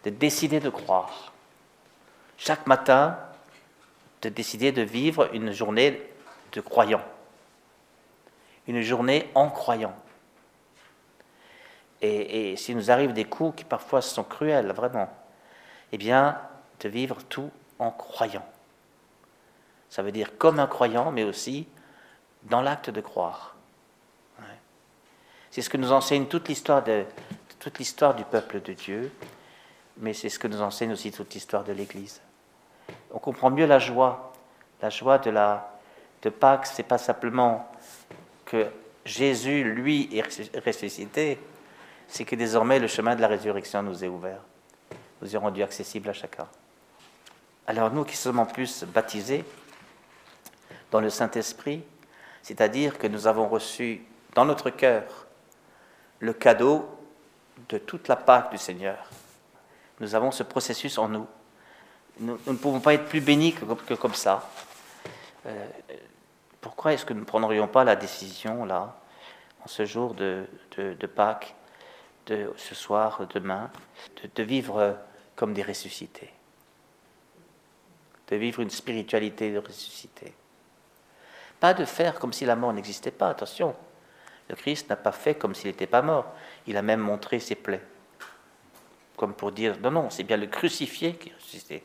de 0.06 0.10
décider 0.12 0.60
de 0.60 0.70
croire. 0.70 1.34
Chaque 2.38 2.66
matin, 2.66 3.18
de 4.22 4.30
décider 4.30 4.72
de 4.72 4.84
vivre 4.84 5.30
une 5.34 5.52
journée 5.52 6.02
de 6.54 6.62
croyant, 6.62 7.02
une 8.68 8.82
journée 8.82 9.30
en 9.36 9.50
croyant. 9.50 9.96
Et, 12.02 12.52
et 12.52 12.56
s'il 12.56 12.78
nous 12.78 12.90
arrive 12.90 13.14
des 13.14 13.26
coups 13.26 13.58
qui 13.58 13.64
parfois 13.64 14.02
sont 14.02 14.24
cruels, 14.24 14.72
vraiment, 14.72 15.10
eh 15.92 15.98
bien, 15.98 16.38
de 16.80 16.90
vivre 16.90 17.18
tout 17.30 17.52
en 17.80 17.92
croyant. 17.92 18.46
Ça 19.90 20.02
veut 20.02 20.12
dire 20.12 20.38
comme 20.38 20.60
un 20.60 20.68
croyant, 20.68 21.12
mais 21.12 21.24
aussi 21.24 21.68
dans 22.44 22.62
l'acte 22.62 22.90
de 22.90 23.02
croire. 23.02 23.56
C'est 25.52 25.62
ce 25.62 25.70
que 25.70 25.78
nous 25.78 25.92
enseigne 25.92 26.28
toute 26.28 26.48
l'histoire 26.48 26.82
de, 26.82 27.04
toute 27.60 27.78
l'histoire 27.78 28.16
du 28.16 28.24
peuple 28.24 28.62
de 28.62 28.72
Dieu, 28.72 29.12
mais 29.98 30.14
c'est 30.14 30.30
ce 30.30 30.40
que 30.40 30.48
nous 30.48 30.62
enseigne 30.62 30.94
aussi 30.94 31.12
toute 31.12 31.34
l'histoire 31.34 31.66
de 31.66 31.74
l'Église. 31.74 32.22
On 33.12 33.20
comprend 33.20 33.50
mieux 33.50 33.66
la 33.66 33.78
joie, 33.78 34.32
la 34.82 34.90
joie 34.90 35.18
de 35.18 35.30
la 35.30 35.68
de 36.22 36.30
Pâques, 36.30 36.68
c'est 36.68 36.84
pas 36.84 36.98
simplement 36.98 37.70
que 38.46 38.68
Jésus 39.06 39.64
lui 39.64 40.08
est 40.16 40.22
ressuscité, 40.66 41.40
c'est 42.08 42.26
que 42.26 42.36
désormais 42.36 42.80
le 42.80 42.88
chemin 42.88 43.16
de 43.16 43.22
la 43.22 43.28
résurrection 43.28 43.82
nous 43.82 44.04
est 44.04 44.08
ouvert, 44.08 44.42
nous 45.22 45.36
est 45.36 45.40
rendu 45.40 45.64
accessible 45.64 46.10
à 46.10 46.14
chacun. 46.14 46.48
Alors 47.68 47.92
nous 47.92 48.04
qui 48.04 48.18
sommes 48.18 48.40
en 48.40 48.46
plus 48.46 48.84
baptisés 48.84 49.46
dans 50.92 51.00
le 51.00 51.10
Saint-Esprit, 51.10 51.84
c'est-à-dire 52.42 52.98
que 52.98 53.08
nous 53.08 53.28
avons 53.28 53.48
reçu 53.48 54.04
dans 54.34 54.46
notre 54.46 54.70
cœur 54.70 55.28
le 56.20 56.34
cadeau 56.34 56.86
de 57.70 57.78
toute 57.78 58.08
la 58.08 58.16
Pâque 58.16 58.52
du 58.52 58.58
Seigneur. 58.58 58.98
Nous 60.00 60.16
avons 60.16 60.32
ce 60.32 60.44
processus 60.44 60.98
en 60.98 61.08
nous. 61.08 61.28
Nous, 62.20 62.38
ne 62.48 62.58
pouvons 62.58 62.80
pas 62.80 62.94
être 62.94 63.06
plus 63.06 63.22
bénis 63.22 63.54
que, 63.54 63.94
comme 63.94 64.14
ça. 64.14 64.50
Euh, 65.46 65.68
pourquoi 66.60 66.94
est-ce 66.94 67.06
que 67.06 67.14
nous 67.14 67.22
ne 67.22 67.26
prendrions 67.26 67.68
pas 67.68 67.84
la 67.84 67.96
décision, 67.96 68.66
là, 68.66 68.96
en 69.64 69.68
ce 69.68 69.86
jour 69.86 70.14
de, 70.14 70.46
de, 70.78 71.08
Pâques, 71.08 71.56
de 72.28 72.52
ce 72.58 72.76
soir, 72.76 73.22
demain, 73.34 73.72
de 74.36 74.44
vivre 74.44 74.98
comme 75.36 75.54
des 75.54 75.64
ressuscités 75.64 76.32
de 78.32 78.38
vivre 78.38 78.62
une 78.62 78.70
spiritualité 78.70 79.52
de 79.52 79.60
ressuscité. 79.60 80.34
Pas 81.60 81.74
de 81.74 81.86
faire 81.86 82.18
comme 82.18 82.34
si 82.34 82.46
la 82.46 82.56
mort 82.56 82.74
n'existait 82.74 83.12
pas, 83.12 83.30
attention. 83.30 83.76
Le 84.50 84.56
Christ 84.56 84.90
n'a 84.90 84.96
pas 84.96 85.12
fait 85.12 85.36
comme 85.36 85.54
s'il 85.54 85.68
n'était 85.68 85.86
pas 85.86 86.02
mort. 86.02 86.34
Il 86.66 86.78
a 86.78 86.82
même 86.82 87.02
montré 87.02 87.40
ses 87.40 87.56
plaies. 87.56 87.84
Comme 89.18 89.34
pour 89.34 89.52
dire, 89.52 89.78
non, 89.82 89.92
non, 89.92 90.10
c'est 90.10 90.24
bien 90.24 90.38
le 90.38 90.48
crucifié 90.48 91.16
qui 91.16 91.30
est 91.30 91.36
ressuscité. 91.36 91.84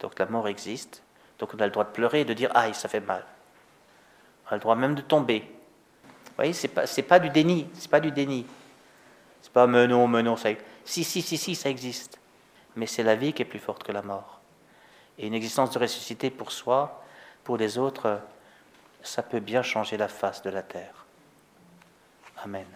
Donc 0.00 0.18
la 0.18 0.26
mort 0.26 0.48
existe. 0.48 1.02
Donc 1.38 1.54
on 1.54 1.60
a 1.60 1.66
le 1.66 1.72
droit 1.72 1.84
de 1.84 1.90
pleurer 1.90 2.22
et 2.22 2.24
de 2.24 2.34
dire, 2.34 2.50
aïe, 2.54 2.74
ça 2.74 2.88
fait 2.88 3.00
mal. 3.00 3.24
On 4.46 4.50
a 4.50 4.54
le 4.54 4.60
droit 4.60 4.74
même 4.74 4.96
de 4.96 5.02
tomber. 5.02 5.40
Vous 5.40 6.32
voyez, 6.36 6.52
c'est 6.52 6.68
pas, 6.68 6.84
pas 7.08 7.18
du 7.20 7.30
déni. 7.30 7.68
C'est 7.74 7.90
pas 7.90 8.00
du 8.00 8.10
déni. 8.10 8.44
C'est 9.40 9.52
pas, 9.52 9.66
mais 9.66 9.86
non, 9.86 10.06
mais 10.08 10.22
non, 10.22 10.36
ça 10.36 10.50
Si, 10.84 11.04
si, 11.04 11.22
si, 11.22 11.38
si, 11.38 11.54
ça 11.54 11.70
existe. 11.70 12.19
Mais 12.76 12.86
c'est 12.86 13.02
la 13.02 13.16
vie 13.16 13.32
qui 13.32 13.42
est 13.42 13.46
plus 13.46 13.58
forte 13.58 13.82
que 13.82 13.92
la 13.92 14.02
mort. 14.02 14.40
Et 15.18 15.26
une 15.26 15.34
existence 15.34 15.70
de 15.70 15.78
ressuscité 15.78 16.30
pour 16.30 16.52
soi, 16.52 17.02
pour 17.44 17.56
les 17.56 17.78
autres, 17.78 18.20
ça 19.02 19.22
peut 19.22 19.40
bien 19.40 19.62
changer 19.62 19.96
la 19.96 20.08
face 20.08 20.42
de 20.42 20.50
la 20.50 20.62
terre. 20.62 21.06
Amen. 22.42 22.66